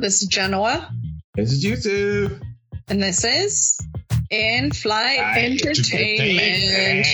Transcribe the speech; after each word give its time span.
This 0.00 0.22
is 0.22 0.28
Genoa. 0.28 0.92
This 1.34 1.52
is 1.52 1.64
YouTube. 1.64 2.40
And 2.88 3.02
this 3.02 3.24
is 3.24 3.78
In 4.30 4.70
Flight 4.70 5.18
Entertainment. 5.38 7.06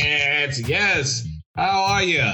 Yes. 0.68 1.26
How 1.56 1.84
are 1.84 2.02
you? 2.02 2.24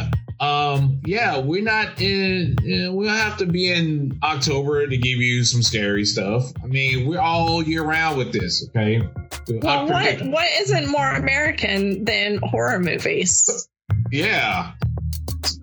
Um, 0.40 1.00
yeah, 1.04 1.38
we're 1.38 1.62
not 1.62 2.00
in. 2.00 2.56
we'll 2.94 3.08
have 3.08 3.36
to 3.38 3.46
be 3.46 3.70
in 3.72 4.18
October 4.22 4.86
to 4.86 4.96
give 4.96 5.18
you 5.18 5.44
some 5.44 5.62
scary 5.62 6.04
stuff. 6.04 6.52
I 6.62 6.66
mean, 6.66 7.08
we're 7.08 7.20
all 7.20 7.62
year 7.62 7.82
round 7.82 8.18
with 8.18 8.32
this. 8.32 8.68
Okay. 8.68 9.02
Well, 9.48 9.88
what 9.88 10.22
what 10.26 10.48
isn't 10.60 10.88
more 10.88 11.10
American 11.10 12.04
than 12.04 12.38
horror 12.38 12.78
movies? 12.78 13.68
Yeah, 14.12 14.72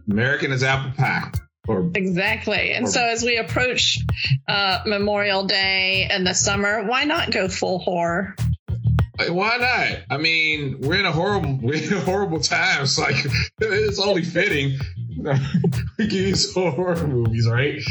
American 0.09 0.51
is 0.51 0.63
apple 0.63 0.91
pie. 0.97 1.31
Or, 1.67 1.89
exactly. 1.95 2.71
And 2.73 2.85
or, 2.85 2.89
so 2.89 3.03
as 3.03 3.23
we 3.23 3.37
approach 3.37 3.99
uh, 4.47 4.79
Memorial 4.85 5.45
Day 5.45 6.07
and 6.09 6.25
the 6.25 6.33
summer, 6.33 6.83
why 6.83 7.05
not 7.05 7.31
go 7.31 7.47
full 7.47 7.79
horror? 7.79 8.35
Why 9.29 9.57
not? 9.57 10.03
I 10.09 10.17
mean, 10.17 10.81
we're 10.81 10.99
in 10.99 11.05
a 11.05 11.11
horrible, 11.11 11.59
we're 11.61 11.75
in 11.75 12.01
horrible 12.01 12.39
times. 12.39 12.99
Like 12.99 13.15
it's 13.59 13.99
only 13.99 14.23
fitting 14.23 14.77
we 15.97 16.07
can 16.07 16.17
use 16.17 16.53
horror 16.53 17.07
movies, 17.07 17.47
right? 17.49 17.81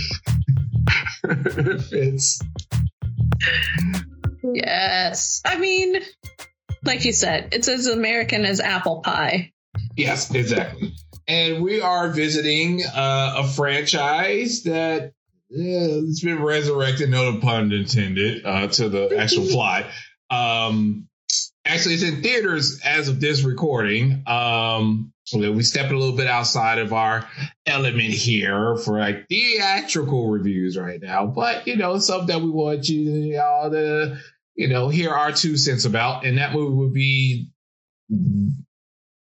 it 1.24 1.80
fits. 1.82 2.40
Yes, 4.42 5.40
I 5.44 5.58
mean, 5.58 6.00
like 6.84 7.04
you 7.04 7.12
said, 7.12 7.48
it's 7.52 7.66
as 7.66 7.86
American 7.86 8.44
as 8.44 8.60
apple 8.60 9.00
pie. 9.00 9.52
Yes, 9.96 10.32
exactly 10.34 10.94
and 11.26 11.62
we 11.62 11.80
are 11.80 12.08
visiting 12.08 12.82
uh, 12.84 13.34
a 13.38 13.48
franchise 13.48 14.64
that 14.64 15.12
yeah, 15.50 15.86
it's 15.86 16.22
been 16.22 16.42
resurrected, 16.42 17.10
no 17.10 17.38
pun 17.38 17.70
intended, 17.70 18.44
uh, 18.44 18.68
to 18.68 18.88
the 18.88 19.16
actual 19.16 19.46
plot. 19.50 19.86
Um, 20.30 21.08
actually, 21.64 21.94
it's 21.94 22.02
in 22.02 22.22
theaters 22.22 22.80
as 22.84 23.08
of 23.08 23.20
this 23.20 23.42
recording. 23.42 24.24
Um, 24.26 25.12
so 25.24 25.38
we 25.52 25.62
step 25.62 25.90
a 25.90 25.94
little 25.94 26.16
bit 26.16 26.26
outside 26.26 26.78
of 26.78 26.92
our 26.92 27.26
element 27.66 28.12
here 28.12 28.76
for 28.76 28.98
like 28.98 29.28
theatrical 29.28 30.28
reviews 30.28 30.76
right 30.76 31.00
now, 31.00 31.26
but 31.26 31.66
you 31.66 31.76
know, 31.76 31.98
something 31.98 32.26
that 32.26 32.42
we 32.42 32.50
want 32.50 32.88
you 32.88 33.40
all 33.40 33.70
to, 33.70 34.18
you 34.54 34.68
know, 34.68 34.88
hear 34.88 35.10
our 35.10 35.32
two 35.32 35.56
cents 35.56 35.84
about, 35.84 36.26
and 36.26 36.38
that 36.38 36.52
movie 36.52 36.74
would 36.74 36.92
be 36.92 37.48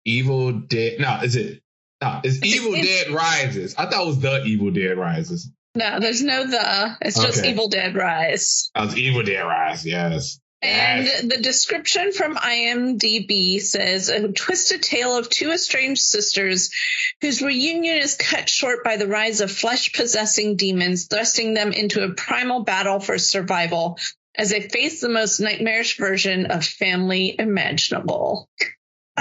Evil 0.05 0.51
Dead. 0.51 0.99
No, 0.99 1.19
is 1.23 1.35
it 1.35 1.61
no, 2.03 2.21
it's 2.23 2.43
Evil 2.43 2.73
Dead 2.73 3.09
Rises. 3.11 3.75
I 3.77 3.85
thought 3.85 4.03
it 4.03 4.07
was 4.07 4.19
the 4.19 4.43
Evil 4.43 4.71
Dead 4.71 4.97
Rises. 4.97 5.49
No, 5.75 5.99
there's 5.99 6.21
no 6.21 6.45
the. 6.45 6.97
It's 7.01 7.19
just 7.19 7.39
okay. 7.39 7.51
Evil 7.51 7.67
Dead 7.67 7.95
Rise. 7.95 8.69
Oh, 8.75 8.85
it's 8.85 8.95
Evil 8.95 9.23
Dead 9.23 9.41
Rise. 9.41 9.85
Yes. 9.85 10.39
And 10.61 11.05
yes. 11.05 11.21
the 11.23 11.41
description 11.41 12.13
from 12.13 12.35
IMDb 12.35 13.59
says 13.59 14.07
a 14.07 14.31
twisted 14.31 14.81
tale 14.81 15.17
of 15.17 15.29
two 15.29 15.51
estranged 15.51 16.01
sisters 16.01 16.71
whose 17.19 17.41
reunion 17.41 17.97
is 17.97 18.15
cut 18.15 18.47
short 18.47 18.81
by 18.83 18.95
the 18.95 19.07
rise 19.07 19.41
of 19.41 19.51
flesh 19.51 19.91
possessing 19.91 20.55
demons, 20.55 21.07
thrusting 21.07 21.53
them 21.53 21.73
into 21.73 22.03
a 22.03 22.13
primal 22.13 22.63
battle 22.63 23.01
for 23.01 23.17
survival 23.17 23.97
as 24.35 24.51
they 24.51 24.61
face 24.61 25.01
the 25.01 25.09
most 25.09 25.41
nightmarish 25.41 25.97
version 25.97 26.45
of 26.45 26.63
family 26.63 27.35
imaginable. 27.37 28.49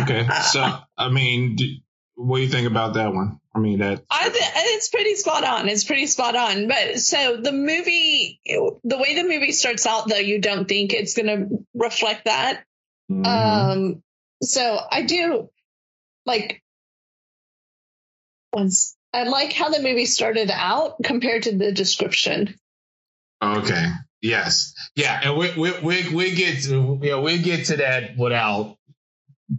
Okay. 0.01 0.25
Uh, 0.29 0.43
so, 0.43 0.79
I 0.97 1.09
mean, 1.09 1.57
what 2.23 2.39
do 2.39 2.43
you 2.43 2.49
think 2.49 2.69
about 2.69 2.95
that 2.95 3.13
one? 3.13 3.41
I 3.55 3.59
mean, 3.59 3.81
that 3.81 4.03
I 4.11 4.29
th- 4.29 4.53
it's 4.75 4.89
pretty 4.89 5.15
spot 5.15 5.45
on. 5.45 5.69
It's 5.69 5.85
pretty 5.85 6.07
spot 6.07 6.35
on. 6.37 6.69
But 6.69 7.01
so 7.01 7.37
the 7.37 7.53
movie, 7.53 8.41
the 8.47 8.99
way 8.99 9.15
the 9.15 9.25
movie 9.25 9.53
starts 9.53 9.87
out, 9.87 10.09
though, 10.09 10.17
you 10.17 10.41
don't 10.41 10.67
think 10.67 10.93
it's 10.93 11.15
going 11.15 11.27
to 11.27 11.67
reflect 11.75 12.25
that. 12.25 12.65
Mm-hmm. 13.11 13.27
Um, 13.27 14.03
so 14.43 14.79
I 14.91 15.03
do 15.03 15.51
like 16.25 16.63
once 18.53 18.97
I 19.13 19.25
like 19.25 19.53
how 19.53 19.69
the 19.69 19.83
movie 19.83 20.07
started 20.07 20.51
out 20.51 20.97
compared 21.03 21.45
to 21.45 21.57
the 21.57 21.73
description. 21.73 22.55
Okay. 23.43 23.87
Yes. 24.23 24.75
Yeah, 24.95 25.21
and 25.23 25.37
we 25.37 25.53
we 25.57 25.73
we, 25.81 26.15
we 26.15 26.35
get 26.35 26.63
to 26.65 26.99
yeah 27.03 27.21
we 27.21 27.39
get 27.39 27.67
to 27.67 27.77
that 27.79 28.17
without 28.17 28.79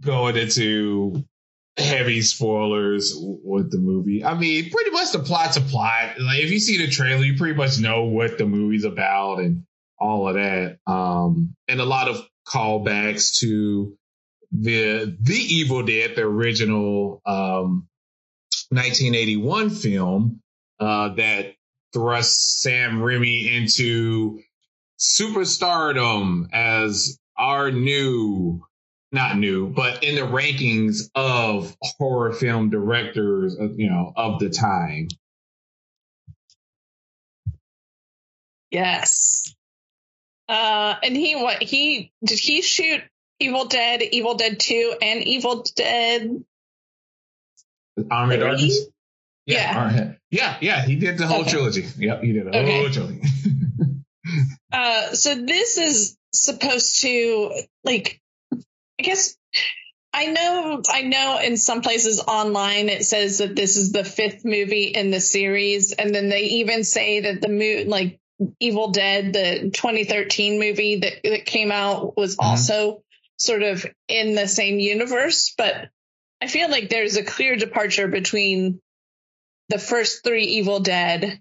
going 0.00 0.36
into 0.36 1.24
heavy 1.76 2.22
spoilers 2.22 3.14
with 3.18 3.70
the 3.70 3.78
movie. 3.78 4.24
I 4.24 4.34
mean, 4.34 4.70
pretty 4.70 4.90
much 4.90 5.12
the 5.12 5.18
plot's 5.18 5.56
a 5.56 5.60
plot. 5.60 6.20
Like 6.20 6.40
if 6.40 6.50
you 6.50 6.60
see 6.60 6.78
the 6.78 6.88
trailer, 6.88 7.24
you 7.24 7.36
pretty 7.36 7.56
much 7.56 7.78
know 7.78 8.04
what 8.04 8.38
the 8.38 8.46
movie's 8.46 8.84
about 8.84 9.40
and 9.40 9.64
all 9.98 10.28
of 10.28 10.34
that. 10.34 10.78
Um, 10.86 11.54
and 11.68 11.80
a 11.80 11.84
lot 11.84 12.08
of 12.08 12.24
callbacks 12.46 13.40
to 13.40 13.96
the 14.52 15.16
the 15.20 15.34
Evil 15.34 15.82
Dead, 15.82 16.14
the 16.14 16.22
original 16.22 17.20
um, 17.26 17.88
1981 18.70 19.70
film 19.70 20.40
uh, 20.78 21.14
that 21.14 21.54
thrust 21.92 22.60
Sam 22.60 22.98
Raimi 22.98 23.52
into 23.52 24.40
superstardom 24.98 26.48
as 26.52 27.18
our 27.36 27.70
new 27.72 28.64
not 29.14 29.38
new, 29.38 29.68
but 29.68 30.04
in 30.04 30.16
the 30.16 30.22
rankings 30.22 31.10
of 31.14 31.74
horror 31.80 32.32
film 32.32 32.70
directors, 32.70 33.56
you 33.76 33.88
know, 33.88 34.12
of 34.14 34.40
the 34.40 34.50
time. 34.50 35.08
Yes. 38.70 39.54
Uh, 40.48 40.96
and 41.02 41.16
he 41.16 41.36
what 41.36 41.62
he 41.62 42.12
did 42.24 42.38
he 42.38 42.60
shoot 42.60 43.00
Evil 43.40 43.66
Dead, 43.66 44.02
Evil 44.02 44.34
Dead 44.34 44.58
Two, 44.60 44.94
and 45.00 45.22
Evil 45.24 45.64
Dead 45.74 46.44
Army 48.10 48.36
Darkness? 48.36 48.86
Yeah. 49.46 49.92
Yeah. 49.92 50.12
yeah, 50.30 50.56
yeah, 50.60 50.84
he 50.84 50.96
did 50.96 51.18
the 51.18 51.26
whole 51.26 51.42
okay. 51.42 51.50
trilogy. 51.50 51.86
Yep, 51.98 52.22
he 52.22 52.32
did 52.32 52.46
the 52.46 52.50
okay. 52.50 52.78
whole 52.80 52.90
trilogy. 52.90 53.22
uh, 54.72 55.12
so 55.12 55.34
this 55.34 55.76
is 55.76 56.16
supposed 56.32 57.00
to 57.02 57.52
like 57.84 58.20
guess 59.04 59.36
I 60.12 60.26
know 60.26 60.82
I 60.88 61.02
know 61.02 61.38
in 61.42 61.56
some 61.56 61.82
places 61.82 62.20
online 62.20 62.88
it 62.88 63.04
says 63.04 63.38
that 63.38 63.56
this 63.56 63.76
is 63.76 63.90
the 63.90 64.04
fifth 64.04 64.44
movie 64.44 64.84
in 64.84 65.10
the 65.10 65.20
series, 65.20 65.92
and 65.92 66.14
then 66.14 66.28
they 66.28 66.42
even 66.42 66.84
say 66.84 67.20
that 67.20 67.40
the 67.40 67.48
mo- 67.48 67.90
like 67.90 68.20
Evil 68.60 68.90
Dead, 68.90 69.32
the 69.32 69.70
2013 69.72 70.58
movie 70.58 71.00
that, 71.00 71.14
that 71.24 71.46
came 71.46 71.72
out, 71.72 72.16
was 72.16 72.36
mm-hmm. 72.36 72.48
also 72.48 73.02
sort 73.36 73.62
of 73.62 73.86
in 74.08 74.34
the 74.34 74.46
same 74.46 74.78
universe. 74.78 75.54
But 75.56 75.88
I 76.40 76.46
feel 76.46 76.70
like 76.70 76.88
there's 76.88 77.16
a 77.16 77.24
clear 77.24 77.56
departure 77.56 78.08
between 78.08 78.80
the 79.68 79.78
first 79.78 80.22
three 80.22 80.44
Evil 80.44 80.80
Dead 80.80 81.40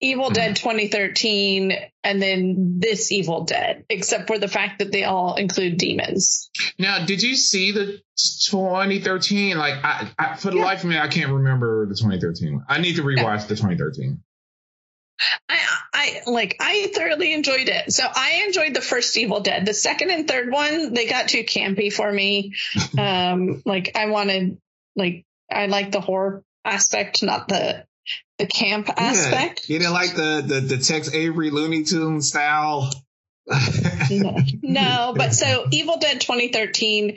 Evil 0.00 0.30
Dead 0.30 0.52
mm. 0.52 0.56
2013 0.56 1.72
and 2.04 2.20
then 2.20 2.78
this 2.80 3.10
Evil 3.10 3.44
Dead, 3.44 3.84
except 3.88 4.26
for 4.26 4.38
the 4.38 4.48
fact 4.48 4.80
that 4.80 4.92
they 4.92 5.04
all 5.04 5.36
include 5.36 5.78
demons. 5.78 6.50
Now, 6.78 7.04
did 7.04 7.22
you 7.22 7.34
see 7.34 7.72
the 7.72 8.00
2013? 8.44 9.56
Like, 9.56 9.74
I, 9.82 10.10
I 10.18 10.36
for 10.36 10.50
the 10.50 10.58
yeah. 10.58 10.64
life 10.64 10.84
of 10.84 10.90
me, 10.90 10.98
I 10.98 11.08
can't 11.08 11.32
remember 11.32 11.86
the 11.86 11.94
2013. 11.94 12.64
I 12.68 12.78
need 12.78 12.96
to 12.96 13.02
rewatch 13.02 13.40
yeah. 13.40 13.46
the 13.46 13.56
2013. 13.56 14.22
I, 15.48 15.56
I 15.94 16.20
like 16.26 16.56
I 16.60 16.92
thoroughly 16.94 17.32
enjoyed 17.32 17.68
it. 17.70 17.90
So 17.90 18.04
I 18.04 18.42
enjoyed 18.46 18.74
the 18.74 18.82
first 18.82 19.16
Evil 19.16 19.40
Dead. 19.40 19.64
The 19.64 19.72
second 19.72 20.10
and 20.10 20.28
third 20.28 20.52
one, 20.52 20.92
they 20.92 21.06
got 21.06 21.28
too 21.28 21.44
campy 21.44 21.90
for 21.90 22.12
me. 22.12 22.54
um, 22.98 23.62
like 23.64 23.96
I 23.96 24.06
wanted 24.06 24.58
like 24.94 25.24
I 25.50 25.66
like 25.66 25.90
the 25.90 26.02
horror 26.02 26.42
aspect, 26.66 27.22
not 27.22 27.48
the 27.48 27.85
the 28.38 28.46
camp 28.46 28.88
aspect. 28.96 29.68
Yeah. 29.68 29.74
You 29.74 29.78
didn't 29.80 29.94
like 29.94 30.14
the, 30.14 30.44
the, 30.46 30.60
the 30.60 30.78
Tex 30.78 31.12
Avery 31.12 31.50
Looney 31.50 31.84
Tune 31.84 32.22
style? 32.22 32.90
no. 34.10 34.36
no, 34.62 35.14
but 35.16 35.34
so 35.34 35.66
Evil 35.70 35.98
Dead 35.98 36.20
2013 36.20 37.16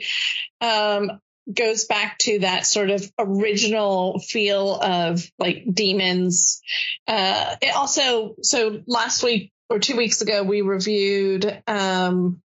um, 0.60 1.20
goes 1.52 1.84
back 1.84 2.18
to 2.18 2.40
that 2.40 2.66
sort 2.66 2.90
of 2.90 3.10
original 3.18 4.18
feel 4.20 4.76
of 4.80 5.28
like 5.38 5.64
demons. 5.72 6.62
Uh, 7.06 7.56
it 7.60 7.74
also, 7.74 8.36
so 8.42 8.82
last 8.86 9.22
week 9.22 9.52
or 9.68 9.78
two 9.78 9.96
weeks 9.96 10.20
ago, 10.20 10.42
we 10.42 10.62
reviewed 10.62 11.62
um, 11.66 12.40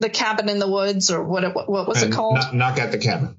the 0.00 0.08
cabin 0.08 0.48
in 0.48 0.58
the 0.58 0.70
woods 0.70 1.10
or 1.10 1.22
what, 1.24 1.54
what, 1.54 1.68
what 1.68 1.88
was 1.88 2.02
it 2.02 2.12
called? 2.12 2.36
Knock, 2.36 2.54
knock 2.54 2.78
at 2.78 2.92
the 2.92 2.98
cabin 2.98 3.36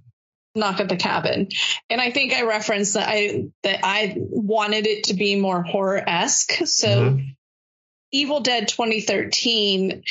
knock 0.56 0.80
at 0.80 0.90
the 0.90 0.98
cabin 0.98 1.48
and 1.90 2.01
i 2.01 2.12
think 2.12 2.34
i 2.34 2.44
referenced 2.44 2.96
that 2.96 3.07
i 3.07 3.46
that 3.63 3.80
i 3.84 4.16
wanted 4.18 4.88
it 4.88 5.06
to 5.06 5.13
be 5.13 5.40
more 5.40 5.62
horror-esque 5.62 6.54
so 6.66 6.88
mm-hmm. 6.88 7.24
evil 8.12 8.40
dead 8.40 8.68
2013 8.68 10.04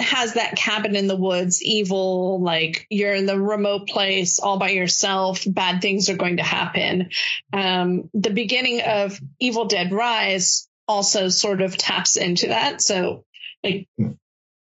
has 0.00 0.34
that 0.34 0.54
cabin 0.56 0.94
in 0.94 1.08
the 1.08 1.16
woods, 1.16 1.62
evil, 1.62 2.40
like 2.40 2.86
you're 2.88 3.14
in 3.14 3.26
the 3.26 3.38
remote 3.38 3.88
place 3.88 4.38
all 4.38 4.58
by 4.58 4.70
yourself, 4.70 5.42
bad 5.46 5.82
things 5.82 6.08
are 6.08 6.16
going 6.16 6.36
to 6.36 6.42
happen. 6.42 7.10
Um, 7.52 8.08
the 8.14 8.30
beginning 8.30 8.80
of 8.82 9.18
Evil 9.40 9.64
Dead 9.64 9.92
Rise 9.92 10.68
also 10.86 11.28
sort 11.28 11.62
of 11.62 11.76
taps 11.76 12.16
into 12.16 12.48
that. 12.48 12.80
So, 12.80 13.24
like, 13.64 13.88
I 13.98 14.14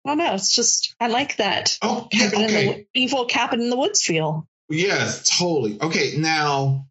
don't 0.10 0.18
know. 0.18 0.34
It's 0.34 0.54
just, 0.54 0.96
I 1.00 1.08
like 1.08 1.38
that. 1.38 1.78
Oh, 1.82 2.08
yeah, 2.12 2.30
cabin 2.30 2.42
in 2.42 2.46
okay. 2.46 2.88
the, 2.94 3.00
evil 3.00 3.26
cabin 3.26 3.62
in 3.62 3.70
the 3.70 3.78
woods 3.78 4.04
feel. 4.04 4.48
Yes, 4.70 5.38
totally. 5.38 5.80
Okay, 5.82 6.16
now, 6.18 6.88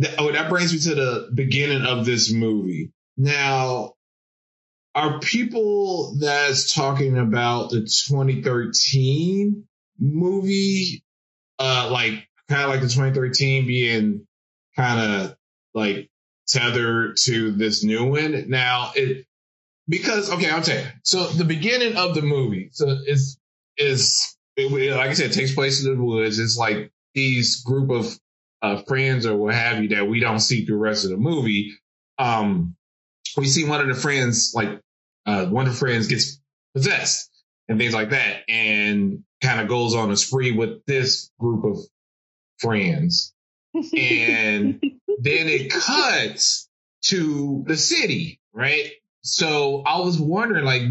th- 0.00 0.14
oh, 0.18 0.32
that 0.32 0.48
brings 0.48 0.72
me 0.72 0.78
to 0.80 0.94
the 0.94 1.30
beginning 1.34 1.86
of 1.86 2.04
this 2.04 2.32
movie. 2.32 2.92
Now, 3.16 3.94
are 4.94 5.20
people 5.20 6.16
that's 6.18 6.74
talking 6.74 7.18
about 7.18 7.70
the 7.70 7.80
2013 7.80 9.64
movie, 9.98 11.04
uh, 11.58 11.88
like 11.90 12.28
kind 12.48 12.62
of 12.62 12.70
like 12.70 12.80
the 12.80 12.88
2013 12.88 13.66
being 13.66 14.26
kind 14.76 15.00
of 15.00 15.36
like 15.74 16.10
tethered 16.46 17.16
to 17.24 17.52
this 17.52 17.84
new 17.84 18.04
one? 18.04 18.48
Now, 18.48 18.92
it 18.94 19.27
because 19.88 20.30
okay, 20.30 20.50
I'll 20.50 20.62
tell 20.62 20.78
you. 20.78 20.86
So 21.02 21.26
the 21.26 21.44
beginning 21.44 21.96
of 21.96 22.14
the 22.14 22.22
movie, 22.22 22.70
so 22.72 22.86
is 23.06 23.38
is 23.76 24.36
it, 24.56 24.96
like 24.96 25.10
I 25.10 25.12
said, 25.12 25.30
it 25.30 25.34
takes 25.34 25.54
place 25.54 25.84
in 25.84 25.96
the 25.96 26.02
woods. 26.02 26.38
It's 26.38 26.56
like 26.56 26.92
these 27.14 27.62
group 27.62 27.90
of 27.90 28.18
uh, 28.60 28.82
friends 28.82 29.24
or 29.24 29.36
what 29.36 29.54
have 29.54 29.82
you 29.82 29.90
that 29.90 30.08
we 30.08 30.20
don't 30.20 30.40
see 30.40 30.64
through 30.64 30.76
the 30.76 30.82
rest 30.82 31.04
of 31.04 31.10
the 31.10 31.16
movie. 31.16 31.74
Um, 32.18 32.76
we 33.36 33.46
see 33.46 33.64
one 33.64 33.80
of 33.80 33.86
the 33.86 34.00
friends, 34.00 34.52
like 34.54 34.80
uh, 35.26 35.46
one 35.46 35.66
of 35.66 35.72
the 35.72 35.78
friends 35.78 36.08
gets 36.08 36.40
possessed 36.74 37.30
and 37.68 37.78
things 37.78 37.94
like 37.94 38.10
that, 38.10 38.42
and 38.48 39.22
kind 39.42 39.60
of 39.60 39.68
goes 39.68 39.94
on 39.94 40.10
a 40.10 40.16
spree 40.16 40.52
with 40.52 40.84
this 40.86 41.30
group 41.38 41.64
of 41.64 41.78
friends. 42.58 43.32
And 43.74 44.80
then 45.20 45.46
it 45.48 45.70
cuts 45.70 46.68
to 47.02 47.64
the 47.66 47.76
city, 47.76 48.40
right? 48.52 48.90
So 49.34 49.82
I 49.86 50.00
was 50.00 50.18
wondering, 50.18 50.64
like, 50.64 50.82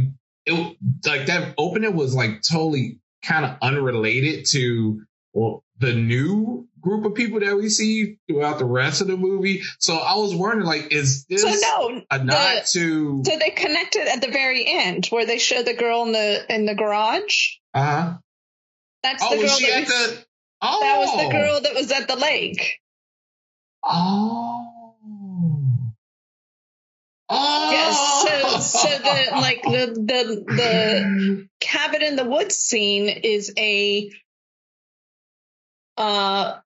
it 0.46 0.78
like 1.06 1.26
that 1.28 1.54
opening 1.58 1.96
was 1.96 2.16
like 2.16 2.42
totally 2.42 3.00
kind 3.24 3.46
of 3.46 3.58
unrelated 3.62 4.46
to 4.52 5.02
well, 5.34 5.64
the 5.80 5.94
new 5.94 6.68
group 6.80 7.06
of 7.06 7.16
people 7.16 7.40
that 7.42 7.56
we 7.58 7.70
see 7.70 8.18
throughout 8.28 8.60
the 8.60 8.66
rest 8.66 9.02
of 9.02 9.08
the 9.08 9.18
movie. 9.18 9.62
So 9.80 9.96
I 9.98 10.16
was 10.16 10.34
wondering, 10.34 10.66
like, 10.66 10.92
is 10.94 11.26
this 11.26 11.42
so 11.42 11.50
no, 11.90 12.02
a 12.10 12.24
nod 12.24 12.62
the- 12.64 12.68
to? 12.74 13.24
so 13.26 13.38
they 13.38 13.50
connected 13.50 14.08
at 14.08 14.22
the 14.22 14.30
very 14.32 14.66
end 14.68 15.08
where 15.08 15.26
they 15.26 15.38
show 15.38 15.64
the 15.64 15.74
girl 15.74 16.04
in 16.04 16.12
the 16.14 16.46
in 16.54 16.66
the 16.66 16.76
garage. 16.76 17.56
Uh 17.74 17.84
huh. 17.84 18.14
That's 19.04 19.24
Oh, 19.24 19.30
the 19.32 19.42
girl 19.48 19.48
that, 19.60 19.70
at 19.70 19.80
we- 19.80 19.86
the? 19.86 20.26
Oh, 20.62 20.80
that 20.82 20.98
was 21.00 21.26
the 21.26 21.32
girl 21.32 21.62
that 21.62 21.76
was 21.76 21.92
at 21.92 22.08
the 22.08 22.16
lake. 22.16 22.80
Oh. 23.84 24.64
Oh. 27.30 27.70
Yes. 27.72 28.47
So 28.60 28.90
the 28.90 29.28
like 29.32 29.62
the 29.64 29.94
the 29.96 30.54
the 30.56 31.48
cabin 31.60 32.02
in 32.02 32.16
the 32.16 32.26
woods 32.26 32.56
scene 32.56 33.10
is 33.10 33.54
a 33.58 34.12
uh 35.98 36.58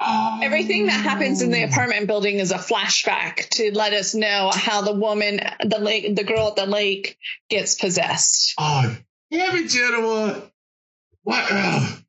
Oh. 0.00 0.38
everything 0.40 0.86
that 0.86 0.92
happens 0.92 1.42
in 1.42 1.50
the 1.50 1.64
apartment 1.64 2.06
building 2.06 2.38
is 2.38 2.52
a 2.52 2.56
flashback 2.58 3.48
to 3.50 3.72
let 3.74 3.92
us 3.92 4.14
know 4.14 4.48
how 4.54 4.82
the 4.82 4.92
woman 4.92 5.40
the 5.60 5.80
lake 5.80 6.14
the 6.14 6.22
girl 6.22 6.48
at 6.48 6.56
the 6.56 6.66
lake 6.66 7.18
gets 7.50 7.74
possessed. 7.74 8.54
Oh, 8.58 8.96
damn 9.32 9.56
it, 9.56 9.68
gentlemen. 9.68 10.42
What? 11.24 11.44
ugh. 11.50 12.02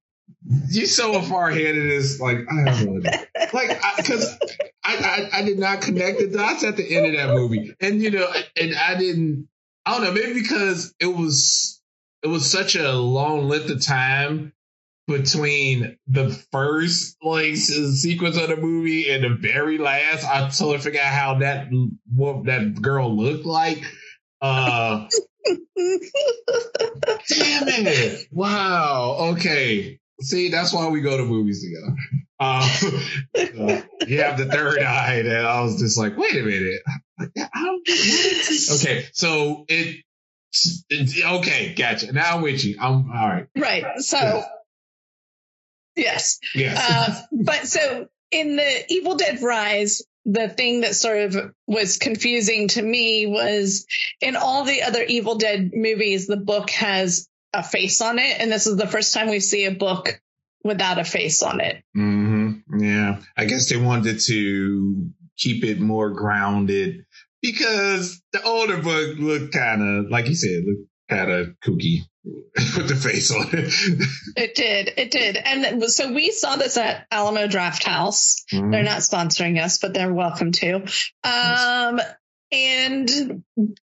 You 0.69 0.85
so 0.85 1.21
far 1.21 1.49
ahead 1.49 1.77
of 1.77 1.83
this. 1.83 2.19
Like, 2.19 2.39
I 2.51 2.65
don't 2.65 3.03
know. 3.03 3.11
Like, 3.51 3.81
because 3.97 4.37
I, 4.83 4.95
I, 5.33 5.39
I 5.39 5.41
did 5.43 5.57
not 5.57 5.81
connect 5.81 6.19
the 6.19 6.27
dots 6.27 6.63
at 6.63 6.77
the 6.77 6.95
end 6.95 7.07
of 7.07 7.13
that 7.13 7.33
movie. 7.33 7.73
And, 7.81 7.99
you 7.99 8.11
know, 8.11 8.31
and 8.55 8.75
I 8.75 8.95
didn't, 8.95 9.47
I 9.87 9.97
don't 9.97 10.03
know, 10.03 10.11
maybe 10.11 10.39
because 10.39 10.93
it 10.99 11.07
was, 11.07 11.81
it 12.21 12.27
was 12.27 12.51
such 12.51 12.75
a 12.75 12.91
long 12.91 13.47
length 13.47 13.71
of 13.71 13.83
time 13.83 14.53
between 15.09 15.97
the 16.07 16.29
first 16.51 17.17
like 17.23 17.55
sequence 17.55 18.37
of 18.37 18.49
the 18.49 18.55
movie 18.55 19.09
and 19.09 19.23
the 19.23 19.29
very 19.29 19.79
last. 19.79 20.23
I 20.23 20.41
totally 20.49 20.77
forgot 20.77 21.05
how 21.05 21.39
that 21.39 21.69
what 22.13 22.45
that 22.45 22.79
girl 22.79 23.15
looked 23.15 23.45
like. 23.45 23.83
Uh, 24.39 25.07
Damn 25.45 25.57
it! 27.67 28.27
Wow. 28.31 29.31
Okay. 29.33 29.99
See, 30.21 30.49
that's 30.49 30.73
why 30.73 30.87
we 30.89 31.01
go 31.01 31.17
to 31.17 31.25
movies 31.25 31.63
together. 31.63 31.95
Um, 32.41 32.61
uh, 33.35 33.81
you 34.07 34.21
have 34.21 34.37
the 34.37 34.45
third 34.49 34.79
eye, 34.79 35.15
and 35.15 35.29
I 35.29 35.61
was 35.61 35.77
just 35.77 35.97
like, 35.97 36.15
wait 36.15 36.37
a 36.37 36.41
minute. 36.41 36.79
I 37.19 37.65
don't 37.65 37.85
get 37.85 37.99
what? 37.99 38.75
Okay, 38.75 39.05
so 39.11 39.65
it, 39.67 40.05
it. 40.89 41.25
Okay, 41.25 41.73
gotcha. 41.73 42.13
Now 42.13 42.37
I'm 42.37 42.41
with 42.41 42.63
you. 42.63 42.77
I'm 42.79 43.11
all 43.11 43.27
right. 43.27 43.47
Right. 43.57 43.83
So 43.97 44.45
yes. 45.97 46.39
Yes. 46.55 46.77
Uh, 46.79 47.21
but 47.43 47.67
so 47.67 48.07
in 48.31 48.55
the 48.55 48.85
Evil 48.87 49.15
Dead 49.17 49.41
Rise, 49.41 50.03
the 50.25 50.49
thing 50.49 50.81
that 50.81 50.95
sort 50.95 51.35
of 51.35 51.53
was 51.67 51.97
confusing 51.97 52.67
to 52.69 52.81
me 52.81 53.27
was 53.27 53.85
in 54.21 54.35
all 54.35 54.63
the 54.63 54.83
other 54.83 55.03
Evil 55.03 55.35
Dead 55.35 55.71
movies, 55.73 56.27
the 56.27 56.37
book 56.37 56.69
has 56.71 57.27
a 57.53 57.63
face 57.63 58.01
on 58.01 58.19
it, 58.19 58.39
and 58.39 58.51
this 58.51 58.67
is 58.67 58.77
the 58.77 58.87
first 58.87 59.13
time 59.13 59.29
we 59.29 59.39
see 59.39 59.65
a 59.65 59.71
book 59.71 60.19
without 60.63 60.99
a 60.99 61.03
face 61.05 61.41
on 61.41 61.61
it. 61.61 61.83
hmm 61.93 62.53
Yeah, 62.77 63.19
I 63.37 63.45
guess 63.45 63.69
they 63.69 63.77
wanted 63.77 64.19
to 64.27 65.09
keep 65.37 65.63
it 65.63 65.79
more 65.79 66.09
grounded 66.11 67.05
because 67.41 68.21
the 68.33 68.43
older 68.43 68.77
book 68.77 69.17
looked 69.17 69.53
kind 69.53 69.81
of, 69.81 70.11
like 70.11 70.27
you 70.27 70.35
said, 70.35 70.63
looked 70.65 70.89
kind 71.09 71.31
of 71.31 71.47
kooky 71.65 71.99
with 72.23 72.87
the 72.89 72.95
face 72.95 73.31
on 73.31 73.47
it. 73.53 73.73
It 74.35 74.53
did, 74.55 74.91
it 74.97 75.11
did, 75.11 75.37
and 75.37 75.83
so 75.85 76.11
we 76.13 76.31
saw 76.31 76.57
this 76.57 76.75
at 76.77 77.07
Alamo 77.09 77.47
Drafthouse. 77.47 78.43
Mhm. 78.51 78.71
They're 78.71 78.83
not 78.83 78.99
sponsoring 78.99 79.59
us, 79.63 79.79
but 79.79 79.93
they're 79.93 80.13
welcome 80.13 80.51
to. 80.51 80.83
Um, 81.23 82.01
and 82.51 83.43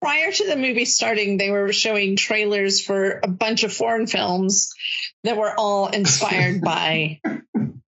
prior 0.04 0.30
to 0.30 0.46
the 0.46 0.56
movie 0.56 0.84
starting, 0.84 1.38
they 1.38 1.50
were 1.50 1.73
showing 1.73 2.14
trailers 2.14 2.82
for 2.82 3.20
a 3.23 3.28
bunch 3.28 3.64
of 3.64 3.73
foreign 3.73 4.06
films 4.06 4.75
that 5.23 5.38
were 5.38 5.54
all 5.56 5.87
inspired 5.87 6.61
by 6.62 7.23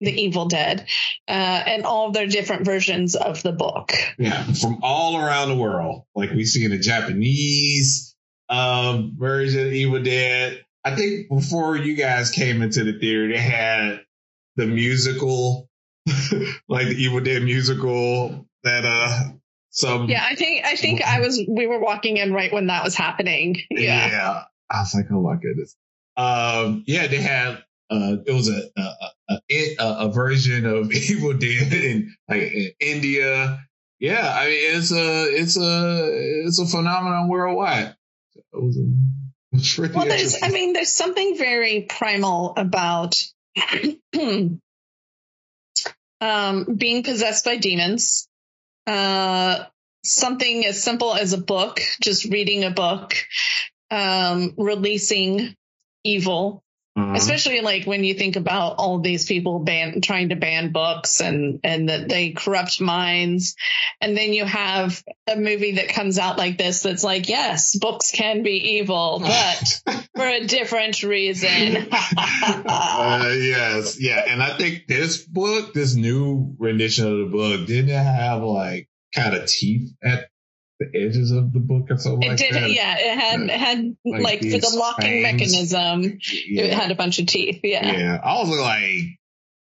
the 0.00 0.22
Evil 0.22 0.46
Dead 0.46 0.86
uh, 1.28 1.62
and 1.66 1.84
all 1.84 2.12
their 2.12 2.26
different 2.26 2.64
versions 2.64 3.16
of 3.16 3.42
the 3.42 3.52
book. 3.52 3.92
Yeah, 4.18 4.44
from 4.44 4.78
all 4.82 5.18
around 5.18 5.50
the 5.50 5.56
world. 5.56 6.04
Like 6.14 6.30
we 6.30 6.46
see 6.46 6.64
in 6.64 6.70
the 6.70 6.78
Japanese 6.78 8.16
um, 8.48 9.14
version 9.18 9.66
of 9.66 9.74
Evil 9.74 10.02
Dead. 10.02 10.64
I 10.82 10.94
think 10.94 11.28
before 11.28 11.76
you 11.76 11.96
guys 11.96 12.30
came 12.30 12.62
into 12.62 12.82
the 12.82 12.98
theater, 12.98 13.28
they 13.28 13.38
had 13.38 14.00
the 14.56 14.66
musical, 14.66 15.68
like 16.66 16.86
the 16.86 16.96
Evil 16.96 17.20
Dead 17.20 17.42
musical 17.42 18.48
that 18.64 18.86
uh 18.86 19.32
some 19.76 20.08
Yeah, 20.08 20.24
I 20.26 20.34
think 20.34 20.64
I 20.64 20.74
think 20.74 21.02
I 21.02 21.20
was 21.20 21.38
we 21.46 21.66
were 21.66 21.78
walking 21.78 22.16
in 22.16 22.32
right 22.32 22.50
when 22.50 22.68
that 22.68 22.82
was 22.82 22.94
happening. 22.94 23.56
Yeah. 23.70 24.08
Yeah. 24.08 24.42
I 24.70 24.80
was 24.80 24.94
like, 24.94 25.06
oh 25.10 25.20
my 25.20 25.36
goodness. 25.36 25.76
Um, 26.16 26.82
yeah, 26.86 27.06
they 27.06 27.20
had, 27.20 27.62
uh, 27.90 28.16
it 28.26 28.32
was 28.32 28.48
a, 28.48 28.62
a, 28.76 28.94
a, 29.28 29.76
a, 29.78 29.96
a 30.06 30.12
version 30.12 30.64
of 30.64 30.90
Evil 31.10 31.34
Dead 31.34 31.72
in 31.72 32.14
like 32.28 32.52
in 32.52 32.70
India. 32.80 33.60
Yeah. 34.00 34.34
I 34.34 34.46
mean, 34.46 34.76
it's 34.76 34.92
a, 34.92 35.24
it's 35.24 35.58
a, 35.58 36.08
it's 36.46 36.58
a 36.58 36.66
phenomenon 36.66 37.28
worldwide. 37.28 37.94
It 38.34 38.44
was, 38.52 38.78
a, 38.78 39.56
it's 39.56 39.74
pretty 39.76 39.94
Well, 39.94 40.06
there's. 40.06 40.42
I 40.42 40.48
mean, 40.48 40.72
there's 40.72 40.92
something 40.92 41.36
very 41.36 41.82
primal 41.82 42.54
about 42.56 43.22
um, 46.20 46.64
being 46.76 47.02
possessed 47.02 47.44
by 47.44 47.56
demons. 47.58 48.26
Uh, 48.86 49.64
something 50.04 50.64
as 50.64 50.82
simple 50.82 51.14
as 51.14 51.32
a 51.32 51.38
book, 51.38 51.80
just 52.00 52.26
reading 52.26 52.64
a 52.64 52.70
book, 52.70 53.14
um, 53.90 54.54
releasing 54.56 55.54
evil. 56.04 56.62
Uh-huh. 56.96 57.12
Especially 57.14 57.60
like 57.60 57.84
when 57.86 58.04
you 58.04 58.14
think 58.14 58.36
about 58.36 58.76
all 58.78 59.00
these 59.00 59.26
people 59.26 59.58
ban 59.58 60.00
trying 60.00 60.30
to 60.30 60.36
ban 60.36 60.72
books 60.72 61.20
and 61.20 61.60
and 61.62 61.90
that 61.90 62.08
they 62.08 62.30
corrupt 62.30 62.80
minds, 62.80 63.54
and 64.00 64.16
then 64.16 64.32
you 64.32 64.46
have 64.46 65.04
a 65.26 65.36
movie 65.36 65.72
that 65.72 65.90
comes 65.90 66.18
out 66.18 66.38
like 66.38 66.56
this 66.56 66.82
that's 66.82 67.04
like, 67.04 67.28
yes, 67.28 67.76
books 67.76 68.12
can 68.12 68.42
be 68.42 68.78
evil, 68.78 69.20
but 69.20 69.82
for 70.16 70.26
a 70.26 70.46
different 70.46 71.02
reason. 71.02 71.88
uh, 71.92 73.34
yes, 73.36 74.00
yeah, 74.00 74.24
and 74.26 74.42
I 74.42 74.56
think 74.56 74.86
this 74.88 75.22
book, 75.22 75.74
this 75.74 75.94
new 75.94 76.54
rendition 76.58 77.06
of 77.06 77.18
the 77.18 77.30
book, 77.30 77.66
didn't 77.66 77.90
have 77.90 78.42
like 78.42 78.88
kind 79.14 79.34
of 79.34 79.46
teeth 79.46 79.92
at 80.02 80.28
the 80.78 80.86
edges 80.94 81.30
of 81.30 81.52
the 81.52 81.58
book 81.60 81.86
or 81.90 81.96
something 81.98 82.22
it 82.22 82.28
like 82.30 82.38
did, 82.38 82.54
that. 82.54 82.70
yeah. 82.70 82.96
It 82.98 83.18
had 83.18 83.40
it 83.40 83.50
had 83.50 83.96
Like 84.04 84.22
like, 84.22 84.40
for 84.40 84.58
the 84.58 84.76
locking 84.78 85.22
fangs. 85.22 85.40
mechanism. 85.40 86.18
Yeah. 86.46 86.64
It 86.64 86.72
had 86.74 86.90
a 86.90 86.94
bunch 86.94 87.18
of 87.18 87.26
teeth. 87.26 87.60
Yeah. 87.64 87.90
yeah. 87.96 88.20
I 88.22 88.40
was 88.40 88.48
like 88.58 89.18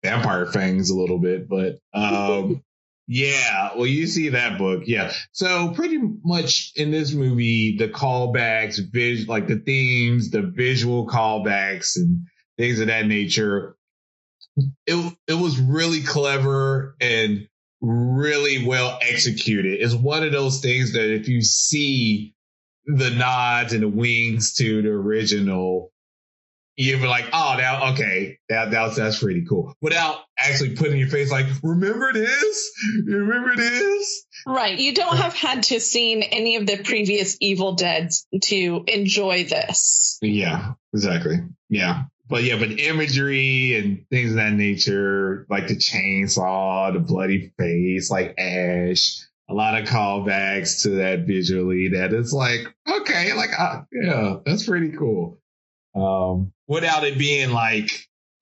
vampire 0.05 0.47
fangs 0.47 0.91
a 0.91 0.95
little 0.97 1.19
bit, 1.19 1.49
but 1.49 1.79
um 1.95 2.63
yeah, 3.11 3.71
well 3.75 3.87
you 3.87 4.07
see 4.07 4.29
that 4.31 4.59
book. 4.59 4.83
Yeah. 4.87 5.13
So 5.33 5.71
pretty 5.71 5.99
much 6.25 6.73
in 6.77 6.91
this 6.91 7.13
movie, 7.15 7.77
the 7.79 7.89
callbacks, 7.89 8.79
vis- 8.93 9.27
like 9.29 9.47
the 9.49 9.57
themes, 9.59 10.31
the 10.31 10.43
visual 10.43 11.07
callbacks 11.07 11.97
and 11.97 12.27
things 12.59 12.81
of 12.81 12.89
that 12.89 13.07
nature. 13.07 13.77
It 14.87 15.15
it 15.27 15.35
was 15.35 15.59
really 15.59 16.03
clever 16.03 16.97
and 17.01 17.49
really 17.81 18.67
well 18.67 18.99
executed. 19.01 19.81
It's 19.81 19.95
one 19.95 20.25
of 20.25 20.33
those 20.33 20.61
things 20.61 20.93
that 20.93 21.13
if 21.15 21.29
you 21.29 21.43
see 21.43 22.35
the 22.87 23.11
nods 23.11 23.73
and 23.73 23.83
the 23.83 23.89
wings 23.89 24.55
to 24.55 24.83
the 24.83 24.89
original, 24.89 25.93
you'd 26.77 27.01
be 27.01 27.07
like, 27.07 27.27
oh, 27.33 27.57
now, 27.59 27.93
okay, 27.93 28.39
that, 28.49 28.71
that's, 28.71 28.97
that's 28.97 29.19
pretty 29.19 29.45
cool. 29.47 29.75
Without 29.83 30.19
actually 30.39 30.77
putting 30.77 30.99
your 30.99 31.09
face 31.09 31.31
like, 31.31 31.47
remember 31.63 32.13
this? 32.13 32.71
You 33.05 33.17
remember 33.19 33.57
this? 33.57 34.25
Right. 34.47 34.79
You 34.79 34.95
don't 34.95 35.17
have 35.17 35.35
had 35.35 35.65
to 35.65 35.81
seen 35.81 36.23
any 36.23 36.57
of 36.57 36.67
the 36.67 36.79
previous 36.79 37.37
Evil 37.41 37.75
Dead 37.75 38.11
to 38.45 38.85
enjoy 38.87 39.45
this. 39.45 40.19
Yeah, 40.23 40.75
exactly. 40.95 41.41
Yeah. 41.69 42.05
But 42.29 42.45
yeah, 42.45 42.59
but 42.59 42.79
imagery 42.79 43.77
and 43.77 44.05
things 44.11 44.31
of 44.31 44.37
that 44.37 44.53
nature, 44.53 45.47
like 45.49 45.69
the 45.69 45.77
chainsaw, 45.77 46.93
the 46.93 47.01
bloody 47.01 47.53
face, 47.59 48.11
like 48.11 48.35
Ash, 48.39 49.21
a 49.49 49.55
lot 49.55 49.81
of 49.81 49.89
callbacks 49.89 50.83
to 50.83 50.91
that 50.97 51.21
visually 51.21 51.89
that 51.95 52.13
it's 52.13 52.33
like, 52.33 52.67
okay, 52.87 53.33
like, 53.33 53.51
uh, 53.59 53.83
yeah, 53.93 54.37
that's 54.45 54.67
pretty 54.67 54.91
cool. 54.91 55.41
Um, 55.95 56.53
without 56.67 57.05
it 57.05 57.17
being 57.17 57.51
like 57.51 57.91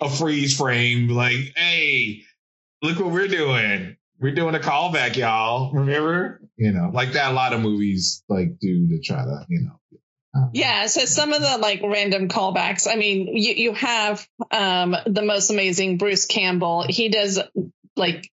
a 0.00 0.11
freeze 0.11 0.57
frame, 0.57 1.09
like, 1.09 1.52
hey, 1.57 2.23
look 2.83 2.99
what 2.99 3.12
we're 3.12 3.28
doing. 3.28 3.97
We're 4.19 4.35
doing 4.35 4.55
a 4.55 4.59
callback, 4.59 5.16
y'all. 5.16 5.73
Remember? 5.73 6.40
You 6.57 6.73
know, 6.73 6.90
like 6.93 7.12
that 7.12 7.31
a 7.31 7.35
lot 7.35 7.52
of 7.52 7.61
movies 7.61 8.25
like 8.28 8.59
do 8.59 8.88
to 8.88 9.00
try 9.00 9.25
to, 9.25 9.47
you 9.49 9.61
know. 9.61 9.78
Yeah, 10.52 10.87
so 10.87 11.05
some 11.05 11.33
of 11.33 11.40
the 11.43 11.59
like 11.59 11.81
random 11.83 12.28
callbacks. 12.28 12.87
I 12.90 12.97
mean, 12.97 13.37
you 13.37 13.55
you 13.55 13.73
have 13.75 14.26
um 14.50 14.95
the 15.07 15.23
most 15.23 15.50
amazing 15.50 15.99
Bruce 15.99 16.26
Campbell. 16.26 16.85
He 16.88 17.09
does 17.09 17.38
like 17.97 18.31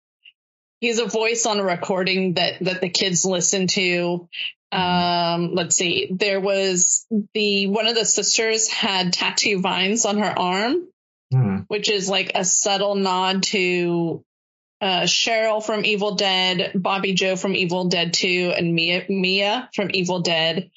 he's 0.80 1.00
a 1.00 1.06
voice 1.06 1.46
on 1.46 1.60
a 1.60 1.64
recording 1.64 2.34
that 2.34 2.60
that 2.62 2.82
the 2.82 2.90
kids 2.90 3.26
listen 3.26 3.68
to. 3.68 4.28
Um, 4.72 5.54
let's 5.54 5.76
see. 5.76 6.10
There 6.12 6.40
was 6.40 7.06
the 7.34 7.68
one 7.68 7.88
of 7.88 7.96
the 7.96 8.06
sisters 8.06 8.68
had 8.68 9.14
tattoo 9.14 9.60
vines 9.62 10.06
on 10.06 10.18
her 10.18 10.40
arm, 10.40 10.88
Hmm. 11.32 11.58
which 11.68 11.90
is 11.90 12.10
like 12.10 12.32
a 12.36 12.44
subtle 12.46 12.96
nod 12.96 13.44
to 13.44 14.24
uh, 14.82 15.02
Cheryl 15.04 15.64
from 15.64 15.86
Evil 15.86 16.16
Dead, 16.16 16.72
Bobby 16.76 17.14
Joe 17.14 17.36
from 17.36 17.56
Evil 17.56 17.86
Dead 17.86 18.14
2, 18.14 18.54
and 18.58 18.76
Mia 18.76 19.06
Mia 19.10 19.70
from 19.74 19.90
Evil 19.94 20.20
Dead, 20.22 20.70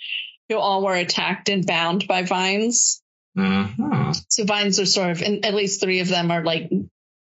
who 0.49 0.57
all 0.57 0.85
were 0.85 0.95
attacked 0.95 1.49
and 1.49 1.67
bound 1.67 2.07
by 2.07 2.23
vines. 2.23 3.03
Mhm. 3.37 4.17
So 4.29 4.45
vines 4.45 4.79
are 4.81 4.87
sort 4.87 5.11
of, 5.11 5.23
and 5.23 5.45
at 5.45 5.55
least 5.55 5.81
three 5.81 6.01
of 6.01 6.09
them 6.09 6.31
are 6.31 6.43
like 6.45 6.71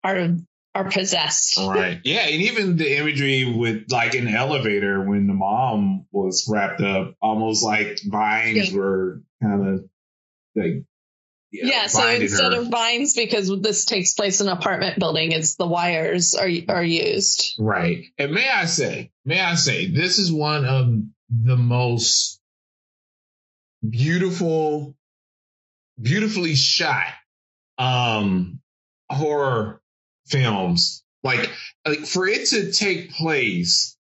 are 0.04 0.36
are 0.76 0.90
possessed. 0.90 1.58
Right. 1.58 2.00
Yeah, 2.06 2.22
and 2.28 2.42
even 2.44 2.78
the 2.78 2.98
imagery 2.98 3.44
with 3.46 3.86
like 3.92 4.14
an 4.16 4.28
elevator 4.28 5.04
when 5.04 5.28
the 5.28 5.34
mom 5.34 6.06
was 6.12 6.48
wrapped 6.50 6.82
up, 6.82 7.16
almost 7.22 7.64
like 7.64 8.00
vines 8.06 8.72
Yeah. 8.72 8.78
were 8.78 9.22
kind 9.42 9.68
of 9.68 9.90
like 10.56 10.84
Yeah, 11.52 11.88
so 11.88 12.08
instead 12.08 12.54
her. 12.54 12.60
of 12.62 12.68
vines, 12.70 13.16
because 13.16 13.52
this 13.62 13.84
takes 13.86 14.14
place 14.14 14.40
in 14.40 14.48
an 14.48 14.54
apartment 14.56 15.00
building, 15.00 15.32
it's 15.32 15.56
the 15.56 15.66
wires 15.68 16.36
are 16.36 16.50
are 16.70 16.84
used. 16.84 17.56
Right. 17.60 18.06
And 18.20 18.32
may 18.32 18.48
I 18.48 18.66
say, 18.66 19.12
may 19.26 19.42
I 19.42 19.56
say, 19.56 19.90
this 19.92 20.20
is 20.20 20.32
one 20.32 20.64
of 20.66 20.94
the 21.30 21.58
most 21.58 22.39
beautiful, 23.88 24.96
beautifully 26.02 26.56
shot 26.56 27.08
um 27.78 28.60
horror 29.10 29.82
films. 30.28 31.04
Like, 31.24 31.50
like 31.86 32.00
for 32.00 32.28
it 32.28 32.48
to 32.50 32.72
take 32.72 33.12
place 33.14 33.98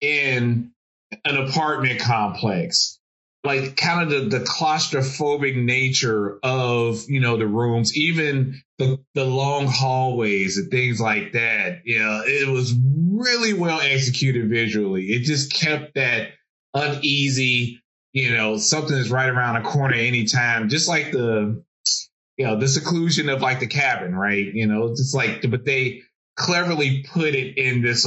in 0.00 0.72
an 1.24 1.36
apartment 1.36 2.00
complex, 2.00 2.98
like 3.44 3.76
kind 3.76 4.02
of 4.02 4.30
the, 4.30 4.38
the 4.38 4.44
claustrophobic 4.44 5.56
nature 5.56 6.38
of, 6.42 7.04
you 7.08 7.20
know, 7.20 7.36
the 7.36 7.46
rooms, 7.46 7.96
even 7.96 8.62
the, 8.78 8.98
the 9.14 9.24
long 9.24 9.66
hallways 9.66 10.56
and 10.56 10.70
things 10.70 11.00
like 11.00 11.32
that. 11.32 11.82
You 11.84 11.98
know, 11.98 12.22
it 12.24 12.48
was 12.48 12.74
really 13.12 13.52
well 13.52 13.80
executed 13.80 14.48
visually. 14.48 15.06
It 15.06 15.24
just 15.24 15.52
kept 15.52 15.96
that 15.96 16.30
uneasy, 16.72 17.81
you 18.12 18.34
know, 18.34 18.56
something 18.58 18.96
is 18.96 19.10
right 19.10 19.28
around 19.28 19.62
the 19.62 19.68
corner 19.68 19.94
anytime, 19.94 20.68
just 20.68 20.88
like 20.88 21.12
the, 21.12 21.62
you 22.36 22.46
know, 22.46 22.58
the 22.58 22.68
seclusion 22.68 23.28
of 23.28 23.40
like 23.40 23.60
the 23.60 23.66
cabin, 23.66 24.14
right? 24.14 24.46
You 24.52 24.66
know, 24.66 24.90
just 24.90 25.14
like, 25.14 25.44
but 25.50 25.64
they 25.64 26.02
cleverly 26.36 27.04
put 27.10 27.34
it 27.34 27.58
in 27.58 27.82
this 27.82 28.06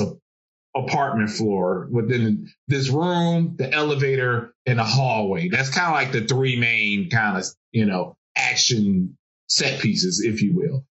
apartment 0.75 1.29
floor 1.29 1.87
within 1.91 2.49
this 2.67 2.89
room, 2.89 3.55
the 3.57 3.71
elevator, 3.71 4.53
and 4.65 4.79
the 4.79 4.83
hallway. 4.83 5.49
That's 5.49 5.69
kind 5.69 5.87
of 5.87 5.93
like 5.93 6.11
the 6.11 6.27
three 6.27 6.59
main 6.59 7.09
kind 7.09 7.37
of, 7.37 7.45
you 7.71 7.85
know, 7.85 8.15
action 8.35 9.17
set 9.47 9.79
pieces, 9.81 10.21
if 10.25 10.41
you 10.41 10.55
will. 10.55 10.85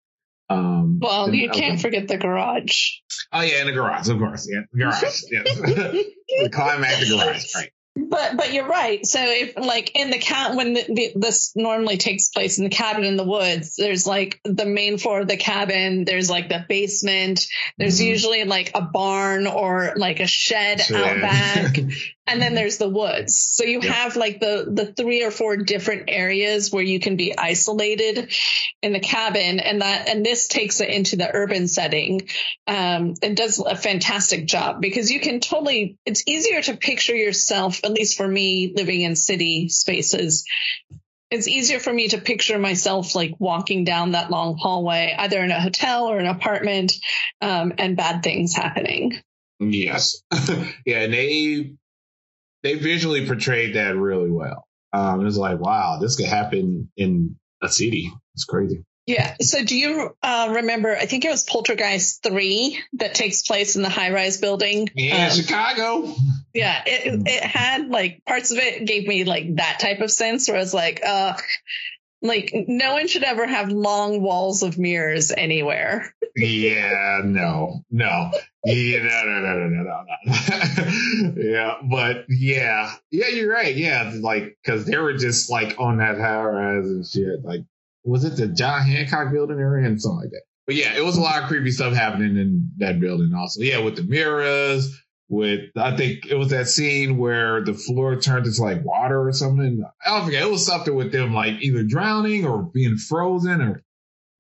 Um, 0.49 0.99
Well, 1.01 1.35
you 1.35 1.51
can't 1.51 1.81
forget 1.81 2.09
the 2.09 2.19
garage. 2.19 2.91
Oh 3.33 3.41
yeah, 3.41 3.61
in 3.63 3.67
the 3.67 3.73
garage, 3.73 4.09
of 4.09 4.19
course. 4.19 4.49
Yeah, 4.51 4.61
the 4.73 4.79
garage. 4.79 5.03
yes. 5.03 5.23
the 5.61 6.51
climactic 6.53 7.09
garage, 7.09 7.55
right? 7.55 7.71
But 7.95 8.39
but 8.39 8.53
you're 8.55 8.67
right. 8.69 9.05
So 9.05 9.21
if 9.23 9.57
like 9.59 9.95
in 9.95 10.11
the 10.11 10.19
cat 10.19 10.57
when 10.57 10.73
the, 10.73 10.85
the, 10.89 11.13
this 11.17 11.53
normally 11.55 11.99
takes 11.99 12.29
place 12.29 12.57
in 12.57 12.65
the 12.65 12.71
cabin 12.71 13.05
in 13.05 13.17
the 13.19 13.25
woods, 13.25 13.77
there's 13.77 14.07
like 14.07 14.41
the 14.45 14.65
main 14.65 14.97
floor 14.97 15.21
of 15.21 15.29
the 15.29 15.37
cabin. 15.37 16.05
There's 16.07 16.31
like 16.31 16.49
the 16.49 16.65
basement. 16.67 17.47
There's 17.77 18.01
Mhm. 18.01 18.07
usually 18.07 18.45
like 18.45 18.71
a 18.75 18.81
barn 18.81 19.47
or 19.47 19.93
like 19.97 20.21
a 20.21 20.27
shed 20.27 20.81
out 20.91 21.21
back, 21.21 21.77
and 22.27 22.41
then 22.41 22.55
there's 22.55 22.79
the 22.79 22.89
woods. 22.89 23.39
So 23.39 23.65
you 23.65 23.81
have 23.83 24.17
like 24.17 24.41
the 24.41 24.67
the 24.71 24.87
three 24.87 25.23
or 25.23 25.31
four 25.31 25.59
different 25.59 26.05
areas 26.09 26.73
where 26.73 26.83
you 26.83 26.99
can 26.99 27.17
be 27.17 27.37
isolated 27.37 28.33
in 28.81 28.95
the 28.95 29.01
cabin, 29.01 29.61
and 29.61 29.83
that 29.83 30.09
and 30.09 30.25
this 30.25 30.49
takes 30.49 30.81
it 30.81 30.89
into 30.89 31.17
the 31.17 31.29
urban 31.31 31.69
setting. 31.69 32.27
Um, 32.67 33.15
it 33.21 33.37
does 33.37 33.59
a 33.59 33.77
fantastic 33.77 34.47
job 34.47 34.81
because 34.81 35.11
you 35.11 35.21
can 35.21 35.41
totally. 35.41 35.99
It's 36.07 36.23
easier 36.27 36.63
to 36.63 36.77
picture 36.77 37.15
yourself, 37.15 37.82
at 37.85 37.93
least 37.93 38.17
for 38.17 38.27
me, 38.27 38.73
living 38.77 39.03
in 39.03 39.17
city 39.17 39.69
spaces. 39.69 40.45
It's 41.31 41.49
easier 41.49 41.79
for 41.79 41.93
me 41.93 42.09
to 42.09 42.21
picture 42.21 42.59
myself 42.59 43.15
like 43.15 43.35
walking 43.39 43.85
down 43.85 44.13
that 44.13 44.31
long 44.31 44.57
hallway, 44.59 45.15
either 45.19 45.43
in 45.43 45.51
a 45.51 45.61
hotel 45.61 46.07
or 46.07 46.19
an 46.19 46.27
apartment, 46.27 46.93
um, 47.41 47.73
and 47.79 47.97
bad 47.97 48.23
things 48.23 48.55
happening. 48.55 49.19
Yes. 49.59 50.23
yeah, 50.85 51.01
and 51.01 51.13
they 51.15 51.73
they 52.63 52.75
visually 52.75 53.27
portrayed 53.27 53.77
that 53.77 53.97
really 53.97 54.31
well. 54.31 54.67
Um, 54.93 55.21
it 55.21 55.25
was 55.25 55.39
like, 55.39 55.59
wow, 55.59 55.99
this 56.01 56.17
could 56.17 56.27
happen 56.27 56.91
in 56.97 57.37
a 57.63 57.69
city. 57.69 58.13
It's 58.35 58.45
crazy. 58.45 58.85
Yeah. 59.07 59.37
So 59.41 59.65
do 59.65 59.77
you 59.77 60.17
uh, 60.23 60.53
remember? 60.57 60.97
I 60.97 61.07
think 61.07 61.25
it 61.25 61.31
was 61.31 61.43
Poltergeist 61.43 62.23
3 62.23 62.79
that 62.95 63.15
takes 63.15 63.43
place 63.43 63.77
in 63.77 63.83
the 63.83 63.89
high 63.89 64.13
rise 64.13 64.39
building. 64.39 64.89
Yeah, 64.95 65.29
Um, 65.29 65.37
Chicago. 65.37 66.15
yeah. 66.55 66.83
It, 66.87 67.23
it 67.27 67.43
had 67.43 67.89
like 67.89 68.23
parts 68.25 68.53
of 68.53 68.59
it 68.59 68.87
gave 68.87 69.07
me 69.09 69.25
like 69.25 69.57
that 69.57 69.79
type 69.81 70.01
of 70.01 70.11
sense 70.11 70.49
where 70.49 70.57
I 70.57 70.61
was 70.61 70.73
like, 70.75 71.01
uh, 71.05 71.35
like 72.25 72.53
no 72.55 72.93
one 72.93 73.09
should 73.09 73.25
ever 73.25 73.45
have 73.47 73.71
long 73.73 74.23
walls 74.23 74.63
of 74.63 74.79
mirrors 74.79 75.33
anywhere. 75.33 76.15
Yeah, 76.37 77.23
no, 77.25 77.83
no. 77.91 78.31
Yeah, 78.65 79.03
no, 79.03 79.23
no, 79.25 79.41
no, 79.41 79.55
no, 79.59 79.69
no, 79.69 79.83
no, 79.83 81.33
no. 81.35 81.43
yeah, 81.43 81.75
but 81.83 82.27
yeah, 82.29 82.95
yeah, 83.11 83.27
you're 83.27 83.51
right. 83.53 83.75
Yeah, 83.75 84.13
like 84.21 84.57
because 84.63 84.87
they 84.87 84.97
were 84.99 85.15
just 85.15 85.51
like 85.51 85.75
on 85.81 85.99
that 85.99 86.17
high 86.19 86.43
rise 86.45 86.87
and 86.87 87.05
shit. 87.05 87.43
Like, 87.45 87.63
was 88.05 88.25
it 88.25 88.37
the 88.37 88.49
John 88.49 88.83
Hancock 88.83 89.33
building 89.33 89.59
area 89.59 89.87
and 89.87 90.01
something 90.01 90.21
like 90.23 90.31
that? 90.31 90.43
But 90.67 90.77
yeah, 90.77 90.97
it 90.97 91.05
was 91.05 91.17
a 91.17 91.21
lot 91.21 91.43
of 91.43 91.49
creepy 91.49 91.71
stuff 91.73 91.95
happening 91.95 92.37
in 92.37 92.71
that 92.79 93.01
building 93.01 93.33
also. 93.37 93.61
Yeah, 93.63 93.79
with 93.81 93.97
the 93.97 94.05
mirrors, 94.05 94.97
with 95.29 95.71
I 95.77 95.97
think 95.97 96.27
it 96.27 96.35
was 96.35 96.51
that 96.51 96.69
scene 96.69 97.19
where 97.19 97.65
the 97.65 97.75
floor 97.75 98.17
turned 98.21 98.47
into 98.47 98.63
like 98.63 98.85
water 98.85 99.27
or 99.27 99.33
something. 99.33 99.85
I 100.07 100.11
don't 100.11 100.25
forget. 100.27 100.43
It 100.43 100.51
was 100.51 100.67
something 100.67 100.95
with 100.95 101.11
them 101.11 101.35
like 101.35 101.63
either 101.63 101.83
drowning 101.83 102.47
or 102.47 102.63
being 102.63 102.97
frozen 102.97 103.61
or 103.61 103.83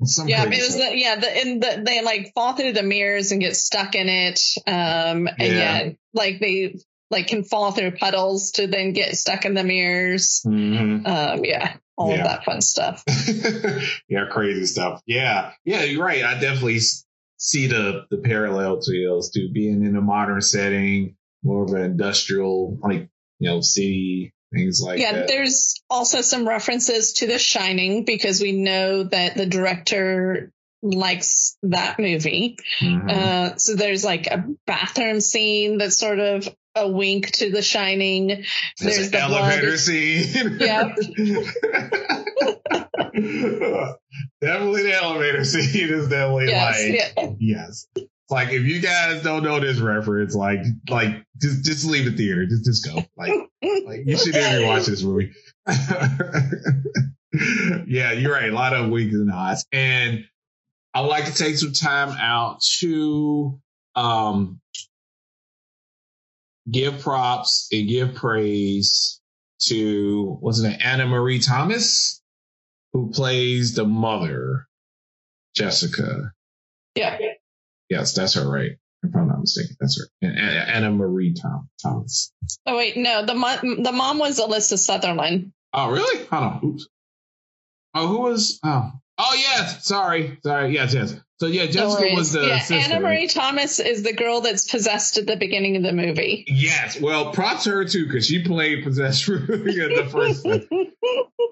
some 0.04 0.28
yeah. 0.28 0.44
It 0.44 0.48
was 0.50 0.76
the, 0.76 0.96
yeah. 0.96 1.16
The, 1.16 1.36
and 1.40 1.62
the, 1.62 1.82
they 1.84 2.02
like 2.02 2.32
fall 2.34 2.54
through 2.54 2.72
the 2.72 2.82
mirrors 2.82 3.32
and 3.32 3.40
get 3.40 3.56
stuck 3.56 3.94
in 3.94 4.08
it. 4.08 4.40
Um, 4.66 5.28
and 5.28 5.38
Yeah. 5.38 5.82
yeah, 5.82 5.90
like 6.12 6.40
they, 6.40 6.76
like 7.10 7.26
can 7.26 7.44
fall 7.44 7.72
through 7.72 7.92
puddles 7.92 8.52
to 8.52 8.66
then 8.66 8.92
get 8.92 9.16
stuck 9.16 9.44
in 9.44 9.54
the 9.54 9.64
mirrors. 9.64 10.42
Mhm. 10.46 11.06
Um, 11.06 11.44
yeah, 11.44 11.74
all 11.96 12.10
Yeah. 12.10 12.18
of 12.22 12.24
that 12.24 12.44
fun 12.44 12.60
stuff. 12.60 13.02
yeah, 14.08 14.26
crazy 14.30 14.66
stuff. 14.66 15.00
Yeah, 15.06 15.52
yeah, 15.64 15.84
you're 15.84 16.04
right. 16.04 16.24
I 16.24 16.34
definitely 16.40 16.80
see 17.36 17.66
the 17.66 18.06
the 18.10 18.18
parallel 18.18 18.80
to 18.80 19.04
those 19.08 19.30
two 19.30 19.50
being 19.52 19.84
in 19.84 19.96
a 19.96 20.00
modern 20.00 20.40
setting, 20.40 21.16
more 21.42 21.64
of 21.64 21.70
an 21.72 21.82
industrial, 21.82 22.78
like 22.80 23.08
you 23.38 23.50
know, 23.50 23.60
city 23.60 24.32
things 24.54 24.80
like 24.84 24.98
that. 24.98 25.02
yeah, 25.02 25.12
that. 25.12 25.28
there's 25.28 25.82
also 25.88 26.20
some 26.20 26.46
references 26.46 27.14
to 27.14 27.26
The 27.26 27.38
Shining 27.38 28.04
because 28.04 28.40
we 28.40 28.52
know 28.52 29.02
that 29.04 29.34
the 29.34 29.46
director 29.46 30.52
likes 30.82 31.56
that 31.62 31.98
movie. 31.98 32.58
Mhm. 32.80 33.10
Uh, 33.10 33.56
so 33.56 33.74
there's 33.76 34.04
like 34.04 34.26
a 34.26 34.44
bathroom 34.66 35.20
scene 35.20 35.78
that's 35.78 35.96
sort 35.96 36.18
of 36.18 36.48
a 36.74 36.88
wink 36.88 37.30
to 37.32 37.50
The 37.50 37.62
Shining. 37.62 38.26
There's 38.28 38.46
there's 38.80 38.98
an 39.06 39.10
the 39.12 39.20
elevator 39.20 39.66
blood. 39.68 39.78
scene. 39.78 40.56
Yeah. 40.60 40.94
definitely 44.40 44.82
the 44.84 44.94
elevator 45.00 45.44
scene 45.44 45.88
is 45.88 46.08
definitely 46.08 46.46
Yes, 46.48 46.88
like 46.88 47.12
yeah. 47.16 47.30
yes. 47.38 47.86
Like 48.30 48.50
if 48.52 48.62
you 48.62 48.80
guys 48.80 49.22
don't 49.22 49.42
know 49.42 49.60
this 49.60 49.78
reference, 49.78 50.34
like 50.34 50.60
like 50.88 51.22
just 51.40 51.64
just 51.64 51.84
leave 51.84 52.06
the 52.06 52.12
theater. 52.12 52.46
Just 52.46 52.64
just 52.64 52.84
go. 52.86 53.02
Like 53.16 53.32
like 53.86 54.00
you 54.06 54.16
should 54.16 54.32
definitely 54.32 54.66
watch 54.66 54.86
this 54.86 55.02
movie. 55.02 55.32
yeah, 57.86 58.12
you're 58.12 58.32
right. 58.32 58.48
A 58.50 58.54
lot 58.54 58.72
of 58.74 58.88
winks 58.90 59.14
and 59.14 59.26
nods. 59.26 59.66
And 59.72 60.24
I 60.94 61.02
would 61.02 61.08
like 61.08 61.26
to 61.26 61.34
take 61.34 61.56
some 61.56 61.72
time 61.74 62.10
out 62.18 62.60
to 62.78 63.60
um 63.94 64.60
give 66.70 67.00
props 67.00 67.68
and 67.72 67.88
give 67.88 68.14
praise 68.14 69.20
to 69.66 70.36
what's 70.40 70.60
it 70.60 70.80
Anna-Maree 70.80 71.44
Thomas, 71.44 72.20
who 72.92 73.10
plays 73.10 73.74
the 73.74 73.84
mother, 73.84 74.66
Jessica. 75.54 76.32
yeah. 76.94 77.18
Yes, 77.88 78.14
that's 78.14 78.34
her, 78.34 78.48
right? 78.48 78.72
If 79.02 79.14
I'm 79.14 79.28
not 79.28 79.40
mistaken, 79.40 79.76
that's 79.80 79.98
her. 80.00 80.08
And- 80.26 80.38
Anna-Maree 80.38 81.34
Tom, 81.40 81.68
Thomas. 81.82 82.32
Oh 82.66 82.76
wait, 82.76 82.96
no, 82.96 83.26
the 83.26 83.34
mom 83.34 83.82
the 83.82 83.92
mom 83.92 84.18
was 84.18 84.38
Alyssa 84.40 84.78
Sutherland. 84.78 85.52
Oh, 85.74 85.90
really? 85.90 86.24
Hold 86.26 86.44
on. 86.44 86.60
Oops. 86.64 86.86
Oh, 87.94 88.06
who 88.06 88.20
was? 88.20 88.58
Oh, 88.64 88.90
oh 89.22 89.34
yes. 89.34 89.86
Sorry, 89.86 90.38
sorry. 90.42 90.74
Yes, 90.74 90.94
yes. 90.94 91.14
So 91.38 91.46
yeah, 91.46 91.66
Jessica 91.66 92.14
was 92.14 92.32
the 92.32 92.46
yeah, 92.46 92.60
sister. 92.60 92.94
Anna-Maree 92.94 93.32
Thomas 93.32 93.80
is 93.80 94.02
the 94.02 94.12
girl 94.12 94.42
that's 94.42 94.70
possessed 94.70 95.18
at 95.18 95.26
the 95.26 95.36
beginning 95.36 95.76
of 95.76 95.82
the 95.82 95.92
movie. 95.92 96.44
Yes. 96.46 97.00
Well, 97.00 97.32
props 97.32 97.64
to 97.64 97.70
her 97.70 97.84
too 97.84 98.06
because 98.06 98.26
she 98.26 98.44
played 98.44 98.84
possessed 98.84 99.28
in 99.28 99.38
the 99.38 100.08
first. 100.10 100.46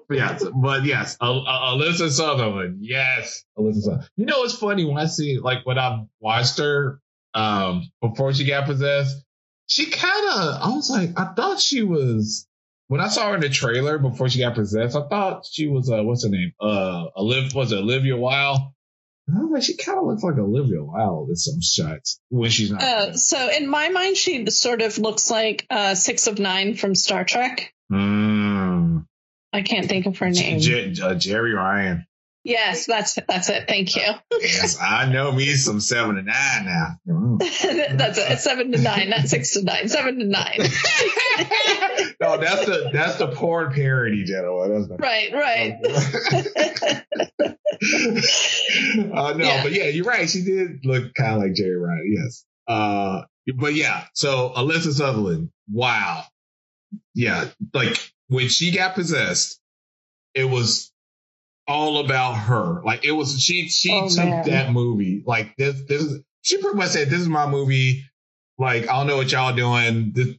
Yes, 0.09 0.43
but 0.53 0.83
yes, 0.83 1.15
Al- 1.21 1.47
Al- 1.47 1.77
Alyssa 1.77 2.09
Sutherland. 2.09 2.79
Yes, 2.81 3.45
Alyssa 3.57 3.81
Sutherland. 3.81 4.09
You 4.17 4.25
know, 4.25 4.43
it's 4.43 4.57
funny 4.57 4.83
when 4.83 4.97
I 4.97 5.05
see 5.05 5.39
like 5.39 5.65
when 5.65 5.79
I 5.79 6.03
watched 6.19 6.57
her 6.57 6.99
um 7.33 7.89
before 8.01 8.33
she 8.33 8.43
got 8.43 8.65
possessed. 8.65 9.23
She 9.67 9.85
kind 9.85 10.25
of, 10.33 10.61
I 10.61 10.75
was 10.75 10.89
like, 10.89 11.17
I 11.17 11.33
thought 11.33 11.61
she 11.61 11.81
was 11.81 12.45
when 12.91 12.99
I 12.99 13.07
saw 13.07 13.29
her 13.29 13.35
in 13.35 13.39
the 13.39 13.47
trailer 13.47 13.97
before 13.97 14.27
she 14.27 14.39
got 14.39 14.53
possessed. 14.53 14.97
I 14.97 15.07
thought 15.07 15.45
she 15.49 15.65
was 15.67 15.89
uh, 15.89 16.03
what's 16.03 16.25
her 16.25 16.29
name? 16.29 16.51
Uh, 16.59 17.05
Olivia 17.15 17.49
was 17.55 17.71
it 17.71 17.77
Olivia 17.77 18.17
Wilde? 18.17 18.59
And 19.29 19.37
I 19.37 19.41
was 19.43 19.49
like, 19.49 19.63
she 19.63 19.77
kind 19.77 19.97
of 19.97 20.03
looks 20.07 20.23
like 20.23 20.37
Olivia 20.37 20.83
Wilde 20.83 21.29
in 21.29 21.37
some 21.37 21.61
shots 21.61 22.19
when 22.27 22.49
she's 22.49 22.69
not. 22.69 22.83
Uh, 22.83 23.13
so 23.13 23.49
in 23.49 23.69
my 23.69 23.87
mind, 23.87 24.17
she 24.17 24.45
sort 24.49 24.81
of 24.81 24.97
looks 24.97 25.31
like 25.31 25.65
uh, 25.69 25.95
Six 25.95 26.27
of 26.27 26.37
Nine 26.37 26.75
from 26.75 26.93
Star 26.93 27.23
Trek. 27.23 27.73
Mm. 27.89 29.05
I 29.53 29.61
can't 29.61 29.87
think 29.87 30.05
of 30.05 30.17
her 30.17 30.29
name. 30.29 30.59
J- 30.59 30.91
J- 30.91 31.01
uh, 31.01 31.13
Jeri 31.13 31.55
Ryan. 31.55 32.05
yes, 32.43 32.87
that's 32.87 33.17
that's 33.25 33.47
it. 33.47 33.69
Thank 33.69 33.95
you. 33.95 34.03
Yes, 34.41 34.77
I 34.81 35.09
know 35.09 35.31
me 35.31 35.53
some 35.53 35.79
seven 35.79 36.15
to 36.15 36.23
nine 36.23 36.65
now. 36.65 36.87
Mm. 37.07 37.39
that's 37.97 38.17
it. 38.17 38.39
Seven 38.39 38.73
to 38.73 38.81
nine, 38.81 39.11
not 39.11 39.29
six 39.29 39.53
to 39.53 39.63
nine. 39.63 39.87
Seven 39.87 40.19
to 40.19 40.25
nine. 40.25 40.59
no, 42.21 42.37
that's 42.37 42.65
the 42.65 42.89
that's 42.93 43.17
the 43.17 43.27
porn 43.27 43.73
parody, 43.73 44.23
gentlemen. 44.23 44.73
That's 44.73 44.87
the, 44.87 44.95
right, 44.97 45.33
right. 45.33 45.73
uh, 49.13 49.33
no, 49.37 49.45
Yeah. 49.45 49.63
but 49.63 49.71
yeah, 49.71 49.85
you're 49.85 50.05
right. 50.05 50.29
She 50.29 50.43
did 50.43 50.85
look 50.85 51.13
kind 51.13 51.35
of 51.35 51.41
like 51.41 51.51
Jeri 51.53 51.81
Ryan. 51.81 52.13
Yes. 52.15 52.45
Uh, 52.67 53.23
but 53.57 53.73
yeah, 53.73 54.05
so 54.13 54.53
Alyssa 54.55 54.91
Sutherland. 54.93 55.49
Wow. 55.71 56.23
Yeah, 57.13 57.45
like 57.73 57.97
when 58.27 58.47
she 58.49 58.71
got 58.71 58.95
possessed, 58.95 59.59
it 60.33 60.45
was 60.45 60.91
all 61.67 61.99
about 62.03 62.33
her. 62.33 62.81
Like 62.83 63.05
it 63.05 63.11
was 63.11 63.41
she 63.41 63.67
she 63.69 63.91
Oh, 63.91 64.07
took 64.09 64.17
man. 64.17 64.43
that 64.49 64.71
movie. 64.71 65.23
Like 65.25 65.55
this 65.57 65.81
this 65.87 66.03
is 66.03 66.21
she 66.41 66.57
pretty 66.61 66.77
much 66.77 66.89
said 66.89 67.09
this 67.09 67.21
is 67.21 67.27
my 67.29 67.47
movie. 67.49 68.03
Like 68.57 68.83
I 68.89 68.93
don't 68.97 69.07
know 69.07 69.17
what 69.17 69.31
y'all 69.31 69.55
doing. 69.55 70.11
This, 70.13 70.35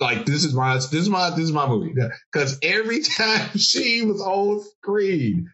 like 0.00 0.26
this 0.26 0.44
is 0.44 0.54
my 0.54 0.74
this 0.74 0.92
is 0.92 1.08
my 1.08 1.30
this 1.30 1.40
is 1.40 1.52
my 1.52 1.66
movie. 1.66 1.94
Because 2.32 2.58
every 2.62 3.02
time 3.16 3.56
she 3.56 4.02
was 4.02 4.20
on 4.20 4.62
screen, 4.82 5.50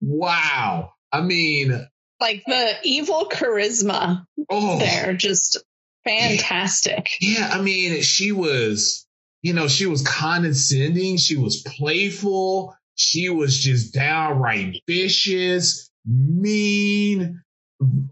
wow. 0.00 0.90
I 1.12 1.20
mean, 1.22 1.86
like 2.20 2.42
the 2.46 2.74
evil 2.82 3.28
charisma 3.30 4.26
oh 4.50 4.78
there, 4.78 5.14
just 5.14 5.62
fantastic. 6.04 7.08
Yeah, 7.20 7.50
I 7.52 7.60
mean, 7.60 8.02
she 8.02 8.32
was, 8.32 9.06
you 9.42 9.52
know, 9.52 9.68
she 9.68 9.86
was 9.86 10.02
condescending. 10.02 11.16
She 11.16 11.36
was 11.36 11.62
playful. 11.62 12.76
She 12.94 13.28
was 13.28 13.58
just 13.58 13.92
downright 13.94 14.80
vicious, 14.86 15.90
mean. 16.06 17.42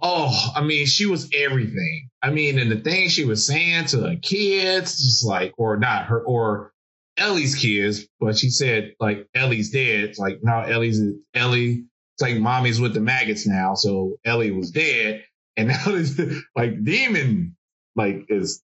Oh, 0.02 0.52
I 0.54 0.62
mean, 0.62 0.86
she 0.86 1.06
was 1.06 1.30
everything. 1.32 2.10
I 2.22 2.30
mean, 2.30 2.58
and 2.58 2.70
the 2.70 2.80
things 2.80 3.12
she 3.12 3.24
was 3.24 3.46
saying 3.46 3.86
to 3.86 3.98
the 3.98 4.16
kids, 4.16 5.02
just 5.02 5.24
like, 5.24 5.54
or 5.56 5.76
not 5.78 6.06
her, 6.06 6.20
or 6.22 6.74
Ellie's 7.16 7.54
kids, 7.54 8.06
but 8.18 8.36
she 8.36 8.50
said 8.50 8.94
like 8.98 9.28
Ellie's 9.34 9.70
dead. 9.70 10.04
It's 10.04 10.18
like 10.18 10.40
now 10.42 10.62
Ellie's 10.62 11.00
Ellie. 11.34 11.84
It's 12.14 12.22
like 12.22 12.36
mommy's 12.36 12.80
with 12.80 12.94
the 12.94 13.00
maggots 13.00 13.46
now, 13.46 13.74
so 13.74 14.16
Ellie 14.24 14.50
was 14.50 14.70
dead, 14.70 15.24
and 15.56 15.68
now 15.68 15.84
this 15.86 16.20
like 16.56 16.82
demon 16.82 17.56
like 17.96 18.26
is 18.28 18.62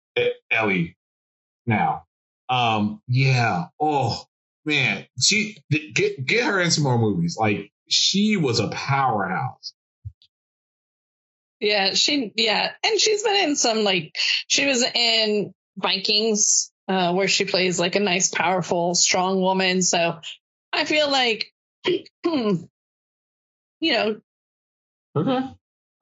Ellie 0.51 0.97
now. 1.65 2.03
Um, 2.49 3.01
yeah. 3.07 3.65
Oh 3.79 4.23
man, 4.65 5.05
she 5.21 5.57
get 5.69 6.25
get 6.25 6.45
her 6.45 6.59
in 6.59 6.71
some 6.71 6.83
more 6.83 6.97
movies. 6.97 7.37
Like 7.39 7.71
she 7.87 8.37
was 8.37 8.59
a 8.59 8.69
powerhouse. 8.69 9.73
Yeah, 11.59 11.93
she 11.93 12.31
yeah, 12.35 12.71
and 12.85 12.99
she's 12.99 13.23
been 13.23 13.49
in 13.49 13.55
some 13.55 13.83
like 13.83 14.15
she 14.47 14.65
was 14.65 14.83
in 14.83 15.53
Vikings, 15.77 16.71
uh, 16.87 17.13
where 17.13 17.27
she 17.27 17.45
plays 17.45 17.79
like 17.79 17.95
a 17.95 17.99
nice, 17.99 18.29
powerful, 18.29 18.95
strong 18.95 19.41
woman. 19.41 19.81
So 19.81 20.19
I 20.71 20.85
feel 20.85 21.11
like 21.11 21.51
you 22.25 22.67
know 23.81 24.21
Okay. 25.15 25.39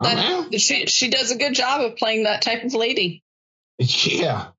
that 0.02 0.60
she 0.60 0.86
she 0.86 1.10
does 1.10 1.32
a 1.32 1.38
good 1.38 1.54
job 1.54 1.82
of 1.82 1.96
playing 1.98 2.24
that 2.24 2.42
type 2.42 2.64
of 2.64 2.74
lady. 2.74 3.24
Yeah. 3.80 4.50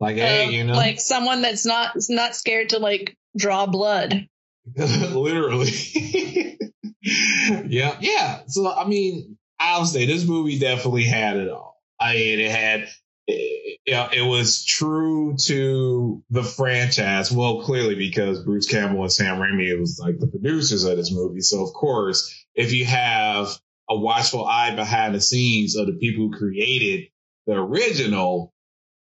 Like, 0.00 0.16
hey, 0.16 0.46
Uh, 0.46 0.50
you 0.50 0.64
know, 0.64 0.74
like 0.74 1.00
someone 1.00 1.42
that's 1.42 1.64
not 1.64 1.96
not 2.08 2.34
scared 2.36 2.70
to 2.70 2.78
like 2.78 3.16
draw 3.36 3.66
blood. 3.66 4.28
literally. 4.76 5.70
yeah, 7.02 7.96
yeah. 8.00 8.40
So 8.48 8.72
I 8.72 8.86
mean, 8.86 9.38
I'll 9.58 9.86
say 9.86 10.06
this 10.06 10.26
movie 10.26 10.58
definitely 10.58 11.04
had 11.04 11.36
it 11.36 11.48
all. 11.48 11.80
I 12.00 12.14
mean, 12.14 12.40
it 12.40 12.50
had. 12.50 12.88
It, 13.26 13.70
it 13.86 14.26
was 14.26 14.64
true 14.66 15.36
to 15.46 16.22
the 16.28 16.42
franchise. 16.42 17.32
Well, 17.32 17.62
clearly 17.62 17.94
because 17.94 18.42
Bruce 18.42 18.68
Campbell 18.68 19.02
and 19.02 19.12
Sam 19.12 19.38
Raimi 19.38 19.78
was 19.78 19.98
like 20.02 20.18
the 20.18 20.26
producers 20.26 20.84
of 20.84 20.96
this 20.98 21.10
movie. 21.10 21.40
So 21.40 21.62
of 21.62 21.72
course, 21.72 22.46
if 22.54 22.72
you 22.72 22.84
have 22.84 23.48
a 23.88 23.96
watchful 23.96 24.44
eye 24.44 24.74
behind 24.74 25.14
the 25.14 25.20
scenes 25.20 25.76
of 25.76 25.86
the 25.86 25.94
people 25.94 26.28
who 26.28 26.38
created 26.38 27.08
the 27.46 27.54
original, 27.54 28.52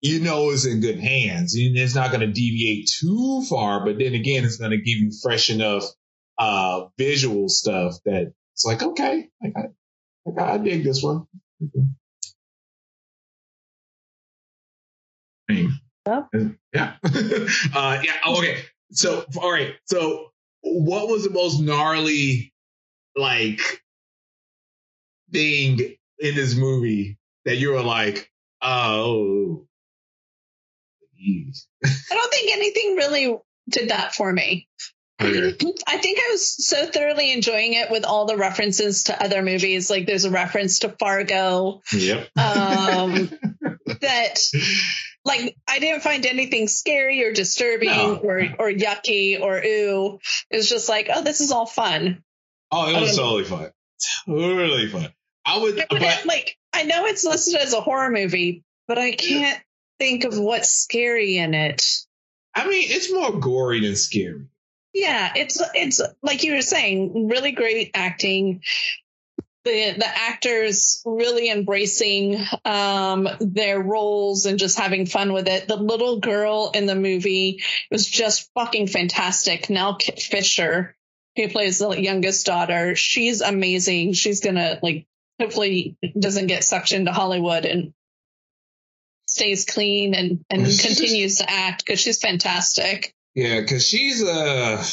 you 0.01 0.19
know 0.19 0.49
it's 0.49 0.65
in 0.65 0.81
good 0.81 0.99
hands. 0.99 1.55
And 1.55 1.77
It's 1.77 1.95
not 1.95 2.11
going 2.11 2.21
to 2.21 2.31
deviate 2.31 2.89
too 2.99 3.43
far, 3.49 3.85
but 3.85 3.97
then 3.99 4.13
again, 4.13 4.43
it's 4.43 4.57
going 4.57 4.71
to 4.71 4.77
give 4.77 4.97
you 4.97 5.11
fresh 5.21 5.49
enough 5.49 5.83
uh, 6.37 6.85
visual 6.97 7.49
stuff 7.49 7.95
that 8.05 8.33
it's 8.53 8.65
like, 8.65 8.81
okay, 8.81 9.29
like 9.41 9.53
I, 10.25 10.29
like 10.29 10.39
I 10.39 10.57
dig 10.57 10.83
this 10.83 11.03
one. 11.03 11.25
I 15.49 15.53
mean, 15.53 15.79
Yeah. 16.05 16.23
yeah, 16.73 16.93
uh, 17.03 18.01
yeah. 18.03 18.13
oh, 18.25 18.37
Okay, 18.39 18.61
so 18.91 19.25
all 19.37 19.51
right. 19.51 19.75
So, 19.85 20.31
what 20.61 21.07
was 21.07 21.23
the 21.23 21.29
most 21.29 21.59
gnarly 21.59 22.53
like 23.15 23.59
thing 25.31 25.79
in 26.19 26.35
this 26.35 26.55
movie 26.55 27.17
that 27.45 27.57
you 27.57 27.71
were 27.71 27.83
like, 27.83 28.29
oh, 28.61 29.65
I 31.23 32.13
don't 32.15 32.31
think 32.33 32.51
anything 32.55 32.95
really 32.95 33.37
did 33.69 33.89
that 33.89 34.15
for 34.15 34.31
me. 34.31 34.67
I 35.87 35.97
think 35.97 36.19
I 36.19 36.29
was 36.31 36.65
so 36.67 36.85
thoroughly 36.87 37.31
enjoying 37.31 37.73
it 37.73 37.91
with 37.91 38.05
all 38.05 38.25
the 38.25 38.37
references 38.37 39.03
to 39.05 39.23
other 39.23 39.41
movies. 39.41 39.89
Like 39.89 40.05
there's 40.05 40.25
a 40.25 40.31
reference 40.31 40.79
to 40.79 40.89
Fargo. 40.89 41.81
Yep. 41.93 42.29
Um, 42.37 43.29
that 44.01 44.39
like 45.23 45.55
I 45.67 45.79
didn't 45.79 46.01
find 46.01 46.25
anything 46.25 46.67
scary 46.67 47.23
or 47.23 47.33
disturbing 47.33 47.89
No. 47.89 48.15
or 48.15 48.39
or 48.59 48.71
yucky 48.71 49.39
or 49.39 49.57
ooh. 49.63 50.19
It 50.49 50.57
was 50.57 50.69
just 50.69 50.89
like, 50.89 51.09
oh, 51.13 51.23
this 51.23 51.41
is 51.41 51.51
all 51.51 51.65
fun. 51.65 52.23
Oh, 52.71 52.89
it 52.89 52.99
was 52.99 53.17
Um, 53.17 53.23
totally 53.25 53.43
fun. 53.43 53.71
Totally 54.25 54.87
fun. 54.87 55.09
I 55.45 55.59
would, 55.59 55.75
But 55.75 55.87
but 55.89 56.25
like 56.25 56.57
I 56.73 56.83
know 56.83 57.05
it's 57.05 57.23
listed 57.23 57.55
as 57.61 57.73
a 57.73 57.81
horror 57.81 58.09
movie, 58.09 58.63
but 58.87 58.97
I 58.97 59.11
can't 59.11 59.59
think 59.99 60.23
of 60.23 60.37
what's 60.39 60.69
scary 60.71 61.37
in 61.37 61.53
it. 61.53 61.83
I 62.55 62.67
mean, 62.67 62.85
it's 62.89 63.11
more 63.11 63.31
gory 63.39 63.81
than 63.81 63.95
scary. 63.95 64.45
Yeah, 64.93 65.31
it's 65.35 65.61
it's 65.73 66.01
like 66.21 66.43
you 66.43 66.55
were 66.55 66.61
saying, 66.61 67.29
really 67.29 67.51
great 67.51 67.91
acting. 67.93 68.61
The 69.63 69.93
the 69.97 70.07
actors 70.07 71.01
really 71.05 71.49
embracing 71.49 72.43
um, 72.65 73.29
their 73.39 73.79
roles 73.79 74.45
and 74.45 74.59
just 74.59 74.77
having 74.77 75.05
fun 75.05 75.33
with 75.33 75.47
it. 75.47 75.67
The 75.67 75.77
little 75.77 76.19
girl 76.19 76.71
in 76.73 76.87
the 76.87 76.95
movie 76.95 77.63
was 77.89 78.05
just 78.05 78.49
fucking 78.55 78.87
fantastic. 78.87 79.69
Nell 79.69 79.97
Fisher, 79.99 80.95
who 81.35 81.47
plays 81.47 81.77
the 81.77 81.89
youngest 81.91 82.45
daughter, 82.45 82.95
she's 82.95 83.41
amazing. 83.41 84.13
She's 84.13 84.41
gonna 84.41 84.79
like 84.81 85.05
hopefully 85.39 85.95
doesn't 86.19 86.47
get 86.47 86.63
sucked 86.63 86.91
into 86.91 87.13
Hollywood 87.13 87.65
and 87.65 87.93
stays 89.25 89.65
clean 89.65 90.15
and 90.15 90.43
and 90.49 90.65
continues 90.79 91.37
to 91.37 91.49
act 91.49 91.85
because 91.85 91.99
she's 91.99 92.19
fantastic. 92.19 93.15
Yeah, 93.35 93.61
because 93.61 93.87
she's 93.87 94.23
uh 94.23 94.83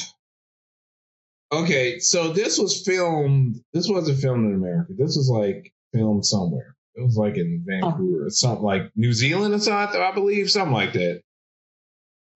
okay. 1.53 1.98
So 1.98 2.33
this 2.33 2.59
was 2.59 2.83
filmed. 2.85 3.61
This 3.72 3.88
wasn't 3.88 4.20
filmed 4.20 4.46
in 4.46 4.55
America. 4.55 4.92
This 4.96 5.16
was 5.16 5.29
like 5.29 5.72
filmed 5.92 6.24
somewhere. 6.24 6.77
It 6.94 7.03
was 7.03 7.16
like 7.16 7.37
in 7.37 7.64
Vancouver 7.66 8.27
or 8.27 8.31
something 8.31 8.64
like 8.64 8.90
New 8.96 9.12
Zealand 9.12 9.55
or 9.55 9.61
something. 9.61 10.01
I 10.01 10.12
believe 10.12 10.51
something 10.51 10.72
like 10.74 10.92
that. 10.94 11.22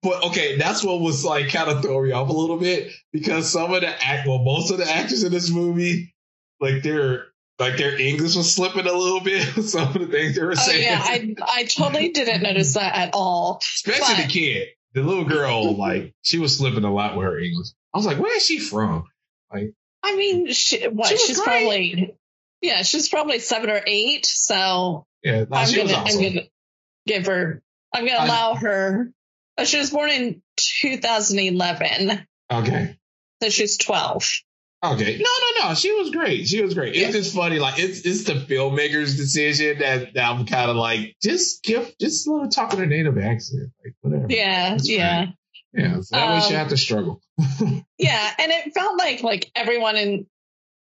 But 0.02 0.24
okay, 0.26 0.56
that's 0.56 0.82
what 0.82 1.00
was 1.00 1.24
like 1.24 1.48
kind 1.50 1.70
of 1.70 1.82
throwing 1.82 2.06
me 2.08 2.12
off 2.12 2.28
a 2.28 2.32
little 2.32 2.58
bit 2.58 2.92
because 3.12 3.50
some 3.50 3.72
of 3.72 3.82
the 3.82 4.04
act, 4.04 4.26
well, 4.26 4.42
most 4.42 4.72
of 4.72 4.78
the 4.78 4.88
actors 4.88 5.22
in 5.22 5.30
this 5.30 5.50
movie, 5.50 6.12
like 6.60 6.82
their 6.82 7.26
like 7.60 7.76
their 7.76 7.96
English 8.00 8.34
was 8.34 8.52
slipping 8.52 8.86
a 8.86 8.92
little 8.92 9.20
bit. 9.20 9.42
Some 9.62 9.88
of 9.88 9.94
the 9.94 10.06
things 10.06 10.34
they 10.34 10.42
were 10.42 10.56
saying. 10.56 10.84
Oh 10.84 10.90
yeah, 10.90 11.00
I 11.00 11.34
I 11.40 11.64
totally 11.64 12.08
didn't 12.08 12.42
notice 12.42 12.74
that 12.74 12.96
at 12.96 13.10
all. 13.14 13.60
especially 13.62 14.14
but- 14.16 14.26
the 14.26 14.28
kid, 14.28 14.68
the 14.94 15.02
little 15.02 15.24
girl, 15.24 15.76
like 15.78 16.14
she 16.22 16.38
was 16.38 16.56
slipping 16.56 16.84
a 16.84 16.92
lot 16.92 17.16
with 17.16 17.24
her 17.26 17.38
English. 17.38 17.68
I 17.94 17.98
was 17.98 18.06
like, 18.06 18.18
where 18.18 18.36
is 18.36 18.44
she 18.44 18.58
from? 18.58 19.04
Like, 19.52 19.72
I 20.02 20.16
mean, 20.16 20.50
she, 20.52 20.86
what? 20.88 21.08
She 21.08 21.14
was 21.14 21.26
she's 21.26 21.40
great. 21.40 21.46
probably 21.46 22.14
yeah, 22.60 22.82
she's 22.82 23.08
probably 23.08 23.38
seven 23.40 23.70
or 23.70 23.80
eight. 23.86 24.24
So 24.26 25.06
Yeah, 25.22 25.44
no, 25.44 25.56
I'm 25.56 25.70
gonna 25.70 25.82
was 25.84 25.92
awesome. 25.92 26.18
I'm 26.24 26.28
gonna 26.34 26.46
give 27.06 27.26
her. 27.26 27.62
I'm 27.92 28.06
gonna 28.06 28.18
I- 28.18 28.24
allow 28.26 28.54
her. 28.54 29.12
She 29.64 29.78
was 29.78 29.90
born 29.90 30.08
in 30.10 30.42
2011, 30.56 32.26
Okay. 32.50 32.96
so 33.42 33.48
she's 33.50 33.76
12. 33.76 34.26
Okay. 34.84 35.18
No, 35.18 35.30
no, 35.62 35.68
no. 35.68 35.74
She 35.74 35.92
was 35.92 36.10
great. 36.10 36.48
She 36.48 36.60
was 36.60 36.74
great. 36.74 36.96
It's 36.96 37.12
just 37.14 37.34
funny. 37.36 37.58
Like 37.60 37.78
it's 37.78 38.00
it's 38.00 38.24
the 38.24 38.34
filmmaker's 38.34 39.16
decision 39.16 39.78
that, 39.78 40.14
that 40.14 40.24
I'm 40.28 40.44
kind 40.46 40.70
of 40.70 40.76
like 40.76 41.14
just 41.22 41.62
give 41.62 41.92
just 42.00 42.26
let 42.28 42.44
her 42.44 42.48
talk 42.50 42.72
in 42.72 42.80
her 42.80 42.86
native 42.86 43.16
accent, 43.18 43.70
like 43.84 43.94
whatever. 44.00 44.26
Yeah, 44.28 44.70
That's 44.70 44.88
yeah. 44.88 45.26
Yeah. 45.72 46.00
So 46.00 46.16
that 46.16 46.30
way 46.34 46.40
she 46.40 46.54
Um, 46.54 46.58
have 46.58 46.68
to 46.68 46.76
struggle. 46.76 47.20
Yeah, 47.98 48.30
and 48.40 48.50
it 48.50 48.74
felt 48.74 48.98
like 48.98 49.22
like 49.22 49.50
everyone 49.54 49.96
in 49.96 50.26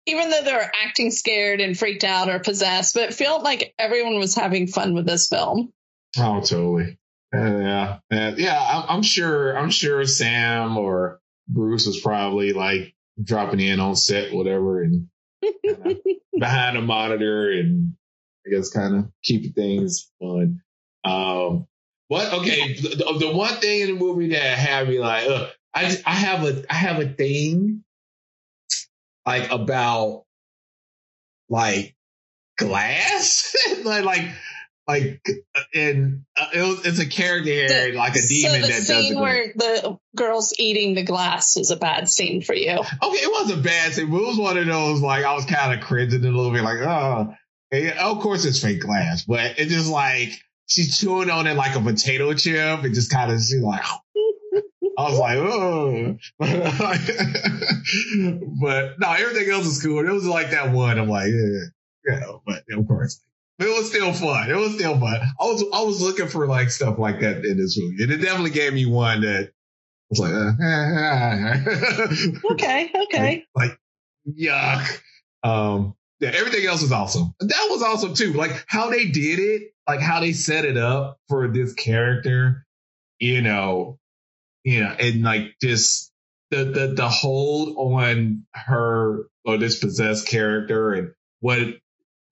even 0.07 0.29
though 0.31 0.43
they 0.43 0.53
were 0.53 0.71
acting 0.85 1.11
scared 1.13 1.61
and 1.61 1.79
freaked 1.79 2.05
out 2.05 2.29
or 2.29 2.41
possessed, 2.41 2.95
but 2.95 3.05
it 3.05 3.15
felt 3.15 3.43
like 3.45 3.73
everyone 3.79 4.19
was 4.19 4.35
having 4.35 4.67
fun 4.67 4.95
with 4.95 5.07
this 5.07 5.29
film. 5.29 5.73
Oh, 6.19 6.41
totally. 6.41 6.99
Uh, 7.35 7.39
yeah, 7.59 7.99
Uh, 8.13 8.33
yeah. 8.37 8.61
I'm, 8.61 8.97
I'm 8.97 9.03
sure. 9.03 9.57
I'm 9.57 9.71
sure 9.71 10.05
Sam 10.05 10.77
or 10.77 11.21
Bruce 11.49 11.87
was 11.87 12.01
probably 12.01 12.53
like 12.53 12.95
dropping 13.23 13.61
in 13.61 13.81
on 13.81 13.97
set, 13.97 14.33
whatever, 14.33 14.83
and 14.83 15.09
behind 16.39 16.77
a 16.77 16.83
monitor, 16.83 17.51
and 17.51 17.95
I 18.47 18.51
guess 18.51 18.71
kind 18.71 18.97
of 18.97 19.11
keeping 19.23 19.53
things 19.53 20.11
fun. 20.21 20.61
Um, 21.05 21.67
but 22.09 22.33
okay, 22.33 22.75
the, 22.75 23.17
the 23.19 23.33
one 23.33 23.55
thing 23.57 23.83
in 23.83 23.87
the 23.89 23.95
movie 23.95 24.29
that 24.31 24.59
had 24.59 24.89
me 24.89 24.99
like, 24.99 25.29
I 25.73 25.85
just, 25.85 26.07
I 26.07 26.13
have 26.13 26.45
a 26.45 26.65
I 26.71 26.75
have 26.75 27.01
a 27.01 27.09
thing 27.09 27.85
like 29.27 29.51
about 29.51 30.25
like 31.49 31.95
glass, 32.59 33.55
like 33.85 34.05
like 34.05 34.29
like 34.87 35.25
and 35.75 36.25
uh, 36.37 36.47
it 36.55 36.61
was, 36.61 36.87
it's 36.87 36.99
a 36.99 37.07
character 37.07 37.69
The- 37.69 37.93
like 37.97 38.17
a 38.17 38.21
demon 38.27 38.61
so 38.61 38.67
the 38.67 38.73
that 38.73 38.83
scene 38.83 39.19
where 39.19 39.53
the 39.55 39.99
girl's 40.15 40.53
eating 40.59 40.95
the 40.95 41.03
glass 41.03 41.57
is 41.57 41.71
a 41.71 41.77
bad 41.77 42.09
scene 42.09 42.43
for 42.43 42.55
you. 42.55 42.73
Okay, 42.73 43.17
it 43.17 43.33
wasn't 43.33 43.63
bad 43.63 43.93
thing, 43.93 44.11
but 44.11 44.19
it 44.19 44.27
was 44.27 44.39
one 44.39 44.59
of 44.59 44.67
those 44.67 45.01
like 45.01 45.25
I 45.25 45.35
was 45.35 45.47
kind 45.47 45.73
of 45.79 45.85
cringing 45.87 46.25
a 46.25 46.31
little 46.31 46.53
bit, 46.53 46.63
like 46.63 46.81
oh, 46.81 47.35
and 47.71 47.99
of 47.99 48.21
course 48.21 48.45
it's 48.45 48.61
fake 48.63 48.81
glass, 48.81 49.25
but 49.25 49.59
it 49.59 49.69
just 49.69 49.91
like 49.91 50.31
she's 50.67 50.99
chewing 50.99 51.31
on 51.31 51.47
it 51.47 51.55
like 51.55 51.77
a 51.77 51.81
potato 51.81 52.35
chip, 52.35 52.85
and 52.85 52.95
just 52.95 53.11
kind 53.11 53.33
of 53.33 53.39
she's 53.39 53.61
like. 53.61 53.83
I 54.97 55.11
was 55.11 55.19
like, 55.19 55.39
oh, 55.39 56.17
but 58.61 59.01
no, 59.01 59.13
everything 59.13 59.51
else 59.51 59.67
is 59.67 59.83
cool. 59.83 60.07
It 60.07 60.13
was 60.13 60.25
like 60.25 60.51
that 60.51 60.71
one. 60.71 61.01
I'm 61.01 61.09
like, 61.09 61.33
yeah, 61.33 61.65
yeah, 62.07 62.21
but 62.47 62.63
of 62.71 62.87
course, 62.87 63.21
it 63.59 63.69
was 63.69 63.89
still 63.89 64.13
fun. 64.13 64.51
It 64.51 64.57
was 64.57 64.75
still 64.75 64.99
fun. 64.99 65.21
I 65.41 65.45
was 65.45 65.65
I 65.73 65.83
was 65.83 66.03
looking 66.03 66.29
for 66.29 66.47
like 66.47 66.71
stuff 66.71 66.99
like 66.99 67.21
that 67.21 67.45
in 67.45 67.57
this 67.57 67.79
movie, 67.79 68.03
and 68.03 68.13
it 68.13 68.19
definitely 68.19 68.51
gave 68.51 68.73
me 68.73 68.87
one 68.87 69.23
that 69.23 69.53
was 70.11 70.19
like, 70.19 70.33
uh, 70.33 72.39
Okay, 72.53 72.91
okay. 73.05 73.45
like 73.55 73.79
yuck. 74.29 75.01
Um, 75.43 75.95
yeah, 76.21 76.31
everything 76.35 76.67
else 76.67 76.83
was 76.83 76.93
awesome. 76.93 77.35
That 77.41 77.69
was 77.71 77.83
awesome 77.83 78.15
too. 78.15 78.33
Like 78.33 78.65
how 78.67 78.91
they 78.91 79.07
did 79.07 79.39
it, 79.39 79.73
like 79.89 80.01
how 80.01 80.21
they 80.21 80.33
set 80.33 80.65
it 80.65 80.77
up 80.77 81.19
for 81.29 81.49
this 81.49 81.75
character, 81.75 82.67
you 83.19 83.43
know, 83.43 83.99
you 84.65 84.81
know, 84.81 84.95
and 84.99 85.23
like 85.23 85.55
just 85.61 86.13
the 86.51 86.65
the 86.65 86.95
the 86.97 87.09
hold 87.09 87.77
on 87.77 88.47
her 88.55 89.25
or 89.45 89.59
this 89.59 89.79
possessed 89.79 90.27
character 90.27 90.93
and 90.93 91.13
what 91.41 91.59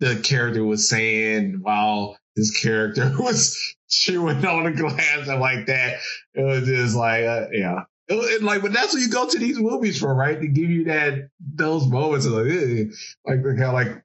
the 0.02 0.16
character 0.20 0.64
was 0.64 0.88
saying 0.88 1.58
while 1.62 2.18
his 2.34 2.50
character 2.50 3.12
was 3.18 3.76
chewing 3.88 4.44
on 4.44 4.64
the 4.64 4.72
glass 4.72 5.28
and 5.28 5.40
like 5.40 5.66
that. 5.66 5.98
It 6.34 6.42
was 6.42 6.66
just 6.66 6.96
like, 6.96 7.24
uh, 7.24 7.46
yeah. 7.52 7.84
It, 8.08 8.14
it, 8.14 8.42
like, 8.42 8.62
but 8.62 8.72
that's 8.72 8.92
what 8.92 9.00
you 9.00 9.08
go 9.08 9.28
to 9.28 9.38
these 9.38 9.60
movies 9.60 10.00
for, 10.00 10.12
right? 10.12 10.40
To 10.40 10.48
give 10.48 10.70
you 10.70 10.84
that 10.86 11.28
those 11.40 11.86
moments 11.86 12.26
of 12.26 12.32
like, 12.32 12.46
eh, 12.46 12.84
like 13.24 13.42
the 13.42 13.50
kind 13.56 13.62
of 13.62 13.74
like 13.74 14.02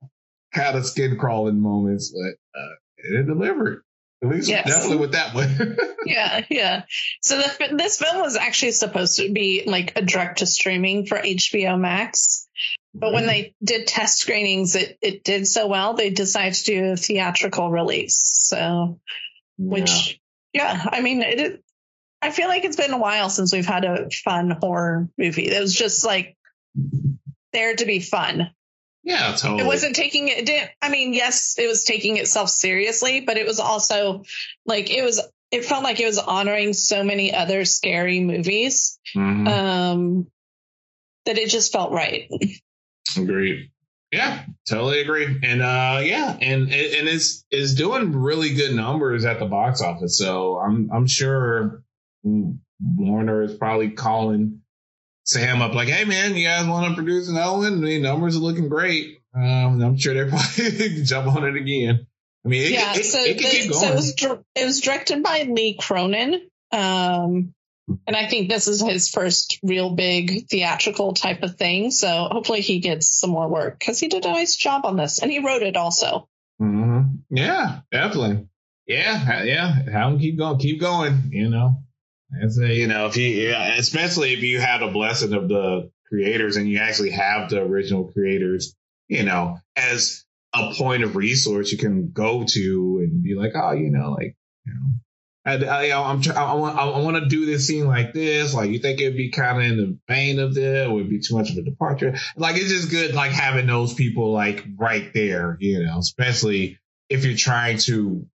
kind 0.54 0.78
of 0.78 0.86
skin 0.86 1.18
crawling 1.18 1.60
moments, 1.60 2.14
but 2.14 2.60
uh, 2.60 2.76
it 2.98 3.26
delivered. 3.26 3.82
At 4.24 4.30
least 4.30 4.50
Yes. 4.50 4.68
definitely 4.68 4.98
with 4.98 5.14
that 5.14 5.34
one. 5.34 5.78
Yeah, 6.06 6.46
yeah. 6.50 6.84
So 7.22 7.38
the, 7.38 7.76
this 7.76 8.00
film 8.00 8.22
was 8.22 8.38
actually 8.38 8.72
supposed 8.72 9.18
to 9.18 9.30
be 9.34 9.64
like 9.68 9.92
a 9.98 10.02
direct 10.02 10.38
to 10.38 10.46
streaming 10.46 11.06
for 11.06 11.18
HBO 11.18 11.78
Max. 11.78 12.48
But 13.00 13.14
when 13.14 13.28
they 13.28 13.54
did 13.64 13.88
test 13.88 14.20
screenings, 14.20 14.76
it, 14.76 14.98
it 15.02 15.24
did 15.24 15.48
so 15.48 15.68
well, 15.68 15.94
they 15.94 16.10
decided 16.10 16.54
to 16.56 16.64
do 16.66 16.86
a 16.94 16.98
theatrical 16.98 17.70
release. 17.72 18.20
So, 18.24 19.00
which, 19.58 20.20
yeah, 20.54 20.86
I 20.92 21.02
mean, 21.02 21.22
it, 21.22 21.64
I 22.22 22.32
feel 22.32 22.48
like 22.48 22.66
it's 22.66 22.76
been 22.76 22.94
a 22.94 22.98
while 22.98 23.30
since 23.30 23.54
we've 23.54 23.66
had 23.66 23.86
a 23.86 24.10
fun 24.10 24.50
horror 24.50 25.10
movie. 25.18 25.48
It 25.48 25.60
was 25.62 25.76
just 25.76 26.04
like 26.06 26.36
there 27.54 27.76
to 27.76 27.86
be 27.86 28.00
fun. 28.00 28.50
yeah, 29.04 29.34
totally. 29.38 29.62
It 29.62 29.68
wasn't 29.68 29.96
taking 29.96 30.28
it, 30.30 30.46
didn't, 30.46 30.72
I 30.82 30.90
mean, 30.90 31.14
yes, 31.14 31.56
it 31.58 31.68
was 31.68 31.84
taking 31.84 32.18
itself 32.18 32.50
seriously, 32.50 33.22
but 33.22 33.38
it 33.38 33.46
was 33.46 33.60
also 33.60 34.24
like, 34.66 34.90
it 34.90 35.04
was, 35.04 35.22
it 35.52 35.64
felt 35.66 35.84
like 35.84 36.00
it 36.00 36.06
was 36.06 36.18
honoring 36.18 36.74
so 36.74 37.04
many 37.04 37.34
other 37.34 37.64
scary 37.64 38.20
movies 38.20 39.00
Mhm. 39.16 39.48
um, 39.48 40.28
that 41.26 41.38
it 41.38 41.50
just 41.50 41.72
felt 41.72 41.92
right. 41.92 42.30
Agreed. 43.18 43.70
Yeah, 44.12 44.46
totally 44.70 45.02
agree. 45.02 45.26
And 45.44 45.62
uh 45.62 46.00
yeah, 46.04 46.38
and 46.40 46.64
and 46.64 47.08
it's 47.10 47.46
it's 47.52 47.74
doing 47.74 48.14
really 48.16 48.54
good 48.54 48.74
numbers 48.74 49.26
at 49.26 49.40
the 49.40 49.46
box 49.46 49.82
office. 49.82 50.18
So 50.18 50.58
I'm 50.58 50.90
I'm 50.94 51.08
sure 51.08 51.84
Warner 52.24 53.44
is 53.44 53.54
probably 53.56 53.92
calling 53.92 54.62
Sam 55.26 55.62
up 55.62 55.74
like, 55.74 55.90
hey 55.90 56.06
man, 56.06 56.36
you 56.36 56.48
guys 56.48 56.66
want 56.68 56.88
to 56.88 56.96
produce 56.96 57.28
another 57.28 57.58
one? 57.58 57.82
The 57.82 58.00
numbers 58.00 58.38
are 58.38 58.40
looking 58.40 58.70
great. 58.70 59.18
Um, 59.36 59.82
I'm 59.82 59.98
sure 59.98 60.14
they're 60.14 60.30
probably 60.30 61.04
jump 61.04 61.28
on 61.36 61.44
it 61.46 61.56
again. 61.58 62.08
I 62.46 62.48
mean, 62.50 62.64
it, 62.64 62.72
yeah, 62.72 62.96
it, 62.96 63.04
so, 63.04 63.20
it, 63.20 63.38
can 63.40 63.68
the- 63.68 63.74
so 63.74 63.88
it 63.90 63.96
was 63.96 64.16
it 64.56 64.66
was 64.66 64.80
directed 64.80 65.22
by 65.22 65.44
Lee 65.44 65.76
Cronin, 65.78 66.50
Um, 66.72 67.54
and 67.88 68.16
I 68.16 68.28
think 68.28 68.50
this 68.50 68.68
is 68.68 68.82
his 68.82 69.10
first 69.10 69.60
real 69.64 69.96
big 69.96 70.48
theatrical 70.48 71.14
type 71.14 71.44
of 71.44 71.56
thing. 71.56 71.92
So 71.92 72.28
hopefully 72.30 72.62
he 72.62 72.80
gets 72.80 73.20
some 73.20 73.30
more 73.30 73.48
work 73.48 73.80
because 73.80 74.00
he 74.00 74.08
did 74.08 74.26
a 74.26 74.32
nice 74.32 74.56
job 74.56 74.86
on 74.86 74.98
this 74.98 75.20
and 75.20 75.32
he 75.32 75.40
wrote 75.40 75.64
it 75.64 75.78
also. 75.78 76.28
Mm-hmm. 76.62 77.02
Yeah, 77.30 77.80
definitely. 77.92 78.48
Yeah, 78.86 79.44
yeah. 79.44 79.74
Have 79.92 80.14
him 80.14 80.20
keep 80.20 80.38
going, 80.38 80.60
keep 80.60 80.82
going. 80.82 81.30
You 81.32 81.50
know, 81.50 81.84
as 82.42 82.58
a, 82.58 82.74
you 82.74 82.88
know, 82.88 83.08
if 83.08 83.18
you, 83.18 83.54
especially 83.56 84.34
if 84.34 84.42
you 84.42 84.60
have 84.60 84.82
the 84.82 84.88
blessing 84.88 85.34
of 85.34 85.48
the 85.48 85.90
creators 86.10 86.58
and 86.58 86.68
you 86.68 86.80
actually 86.80 87.12
have 87.12 87.50
the 87.50 87.62
original 87.62 88.12
creators, 88.12 88.76
you 89.08 89.24
know, 89.24 89.60
as 89.76 90.26
a 90.54 90.74
point 90.78 91.04
of 91.04 91.16
resource 91.16 91.72
you 91.72 91.78
can 91.78 92.12
go 92.12 92.44
to 92.46 93.00
and 93.02 93.24
be 93.24 93.36
like, 93.36 93.52
oh, 93.56 93.72
you 93.72 93.92
know, 93.92 94.12
like, 94.12 94.36
you 94.66 94.74
know, 94.74 94.90
Uh, 95.48 95.66
I, 95.66 95.90
I, 95.90 96.12
I'm, 96.12 96.22
I 96.36 96.54
want, 96.54 96.78
I 96.78 97.00
want 97.00 97.18
to 97.18 97.28
do 97.28 97.46
this 97.46 97.68
scene 97.68 97.88
like 97.88 98.14
this. 98.14 98.54
Like, 98.54 98.70
you 98.70 98.80
think 98.80 99.00
it'd 99.00 99.16
be 99.16 99.32
kind 99.32 99.58
of 99.58 99.64
in 99.64 99.78
the 99.78 99.98
vein 100.08 100.40
of 100.40 100.54
this? 100.54 100.90
Would 100.90 101.10
be 101.10 101.20
too 101.20 101.36
much 101.36 101.52
of 101.52 101.58
a 101.58 101.62
departure? 101.62 102.16
Like, 102.36 102.58
it's 102.58 102.70
just 102.70 102.90
good, 102.92 103.16
like 103.16 103.32
having 103.32 103.68
those 103.68 103.94
people 103.94 104.34
like 104.34 104.66
right 104.76 105.14
there, 105.14 105.58
you 105.60 105.84
know, 105.84 106.00
especially 106.00 106.80
if 107.10 107.24
you're 107.24 107.38
trying 107.38 107.78
to 107.80 108.28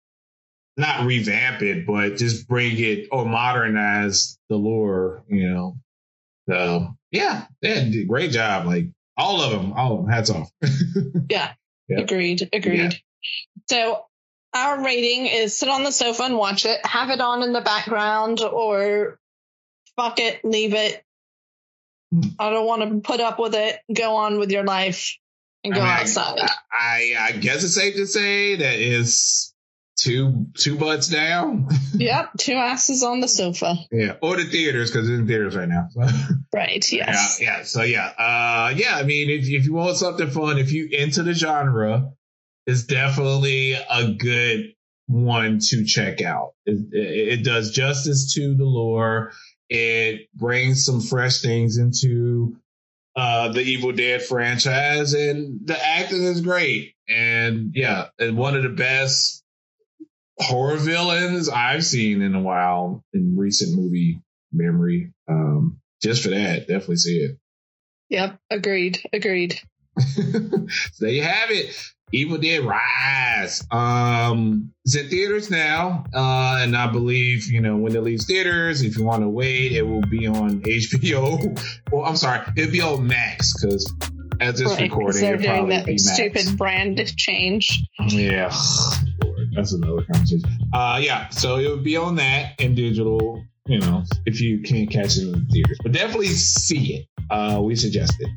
not 0.77 1.05
revamp 1.05 1.63
it, 1.63 1.87
but 1.87 2.17
just 2.17 2.49
bring 2.49 2.79
it 2.79 3.09
or 3.13 3.25
modernize 3.25 4.39
the 4.49 4.57
lore, 4.57 5.23
you 5.29 5.49
know. 5.49 5.77
So 6.49 6.97
yeah, 7.13 7.47
yeah, 7.61 7.89
great 8.07 8.33
job. 8.33 8.67
Like 8.67 8.87
all 9.17 9.41
of 9.43 9.51
them, 9.51 9.73
all 9.75 9.99
of 9.99 10.05
them. 10.05 10.13
Hats 10.13 10.31
off. 10.31 10.51
yeah. 11.31 11.53
Yep. 11.89 11.99
Agreed. 11.99 12.49
Agreed. 12.53 12.79
Yeah. 12.79 12.91
So 13.69 14.05
our 14.53 14.85
rating 14.85 15.27
is 15.27 15.59
sit 15.59 15.69
on 15.69 15.85
the 15.85 15.93
sofa 15.93 16.25
and 16.25 16.37
watch 16.37 16.67
it, 16.67 16.85
have 16.85 17.11
it 17.11 17.21
on 17.21 17.43
in 17.43 17.53
the 17.53 17.61
background, 17.61 18.41
or 18.41 19.19
fuck 19.97 20.19
it, 20.19 20.45
leave 20.45 20.75
it. 20.75 21.03
I 22.39 22.51
don't 22.51 22.67
want 22.67 22.83
to 22.83 23.01
put 23.01 23.21
up 23.21 23.39
with 23.39 23.55
it. 23.55 23.79
Go 23.95 24.17
on 24.17 24.39
with 24.39 24.51
your 24.51 24.65
life 24.65 25.17
and 25.63 25.73
go 25.73 25.81
I 25.81 25.85
mean, 25.85 25.93
outside. 25.93 26.41
I, 26.41 26.49
I, 26.73 27.27
I 27.29 27.33
guess 27.33 27.63
it's 27.63 27.75
safe 27.75 27.95
to 27.95 28.07
say 28.07 28.57
that 28.57 28.79
is 28.81 29.55
two 29.97 30.47
two 30.55 30.77
butts 30.77 31.09
down. 31.09 31.69
yep, 31.95 32.31
two 32.39 32.55
asses 32.55 33.03
on 33.03 33.21
the 33.21 33.29
sofa. 33.29 33.77
Yeah, 33.93 34.17
or 34.23 34.37
the 34.37 34.45
theaters 34.45 34.91
because 34.91 35.09
it's 35.09 35.19
in 35.19 35.27
theaters 35.27 35.55
right 35.55 35.69
now. 35.69 35.89
right. 36.53 36.93
Yes. 36.93 37.39
Yeah. 37.41 37.59
Yeah. 37.59 37.63
So 37.65 37.83
yeah. 37.83 38.07
Uh. 38.07 38.73
Yeah. 38.75 38.97
I 38.97 39.05
mean, 39.05 39.31
if 39.31 39.49
if 39.49 39.67
you 39.67 39.75
want 39.75 39.97
something 39.97 40.31
fun, 40.31 40.59
if 40.59 40.73
you 40.73 40.89
into 40.91 41.23
the 41.23 41.35
genre, 41.35 42.11
is 42.67 42.87
definitely 42.87 43.73
a 43.75 44.13
good 44.13 44.75
one 45.07 45.59
to 45.59 45.85
check 45.85 46.23
out. 46.23 46.53
It, 46.67 46.87
it, 46.93 47.45
does 47.45 47.73
justice 47.73 48.35
to 48.35 48.55
the 48.55 48.65
lore. 48.65 49.33
It 49.69 50.29
brings 50.35 50.85
some 50.85 51.01
fresh 51.01 51.41
things 51.41 51.79
into 51.79 52.57
uh, 53.17 53.53
the 53.53 53.61
Evil 53.61 53.93
Dead 53.93 54.23
franchise, 54.23 55.15
and 55.15 55.61
the 55.67 55.77
acting 55.85 56.23
is 56.23 56.41
great. 56.41 56.95
And 57.09 57.73
yeah, 57.75 58.09
and 58.19 58.37
one 58.37 58.57
of 58.57 58.63
the 58.63 58.69
best 58.69 59.43
horror 60.39 60.77
villains 60.77 61.49
I've 61.49 61.85
seen 61.85 62.23
in 62.23 62.35
a 62.35 62.41
while 62.41 63.05
in 63.13 63.37
recent 63.37 63.77
movie 63.77 64.21
memory. 64.53 65.13
Um, 65.29 65.81
just 66.03 66.23
for 66.23 66.31
that, 66.31 66.67
definitely 66.67 66.97
see 66.97 67.19
it. 67.19 67.39
Yep, 68.09 68.39
agreed, 68.51 69.01
agreed. 69.13 69.61
so 69.99 70.67
there 71.01 71.11
you 71.11 71.23
have 71.23 71.51
it. 71.51 71.75
Evil 72.13 72.39
Dead 72.39 72.65
Rise. 72.65 73.65
Um, 73.71 74.73
it's 74.85 74.97
in 74.97 75.09
theaters 75.09 75.51
now, 75.51 76.05
uh, 76.15 76.59
and 76.61 76.77
I 76.77 76.91
believe 76.91 77.47
you 77.47 77.61
know 77.61 77.77
when 77.77 77.95
it 77.95 78.03
leaves 78.03 78.27
theaters. 78.27 78.83
If 78.83 78.97
you 78.97 79.05
want 79.05 79.23
to 79.23 79.29
wait, 79.29 79.73
it 79.73 79.83
will 79.83 80.03
be 80.03 80.27
on 80.27 80.61
HBO. 80.63 81.81
well, 81.93 82.05
I'm 82.05 82.17
sorry, 82.17 82.41
it'll 82.57 82.73
be 82.73 82.81
on 82.81 83.07
Max 83.07 83.61
because 83.61 83.93
as 84.41 84.59
this 84.59 84.73
right, 84.73 84.83
recording, 84.83 85.21
they're 85.21 85.37
doing 85.37 85.69
that 85.69 85.87
stupid 86.01 86.57
brand 86.57 87.17
change. 87.17 87.81
Yeah, 88.09 88.53
that's 89.55 89.73
another 89.73 90.03
conversation. 90.03 90.51
Uh, 90.73 90.99
yeah, 91.01 91.29
so 91.29 91.59
it 91.59 91.69
would 91.69 91.85
be 91.85 91.97
on 91.97 92.17
that 92.17 92.61
in 92.61 92.75
digital. 92.75 93.45
You 93.67 93.79
know, 93.79 94.03
if 94.27 94.41
you 94.41 94.63
can't 94.63 94.91
catch 94.91 95.17
it 95.17 95.23
in 95.23 95.33
the 95.33 95.47
theaters, 95.53 95.79
but 95.83 95.93
definitely 95.93 96.29
see 96.29 96.95
it. 96.95 97.07
Uh, 97.31 97.61
we 97.63 97.77
suggest 97.77 98.15
it. 98.19 98.31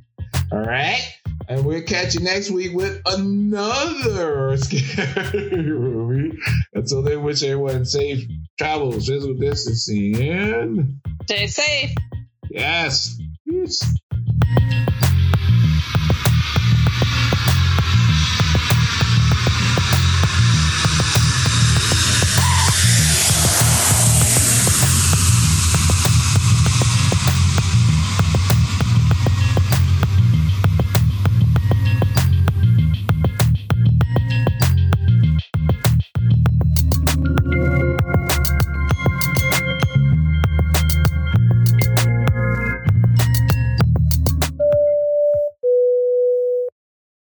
All 0.51 0.59
right. 0.59 1.01
And 1.47 1.65
we'll 1.65 1.83
catch 1.83 2.15
you 2.15 2.21
next 2.21 2.51
week 2.51 2.73
with 2.73 3.01
another 3.05 4.57
scary 4.57 5.49
movie. 5.55 6.37
Until 6.73 7.03
then, 7.03 7.23
wish 7.23 7.43
everyone 7.43 7.85
safe 7.85 8.25
travels, 8.57 9.07
physical 9.07 9.35
distancing, 9.35 10.15
and 10.21 11.01
stay 11.25 11.47
safe. 11.47 11.91
Yes. 12.49 13.17
Peace. 13.47 13.83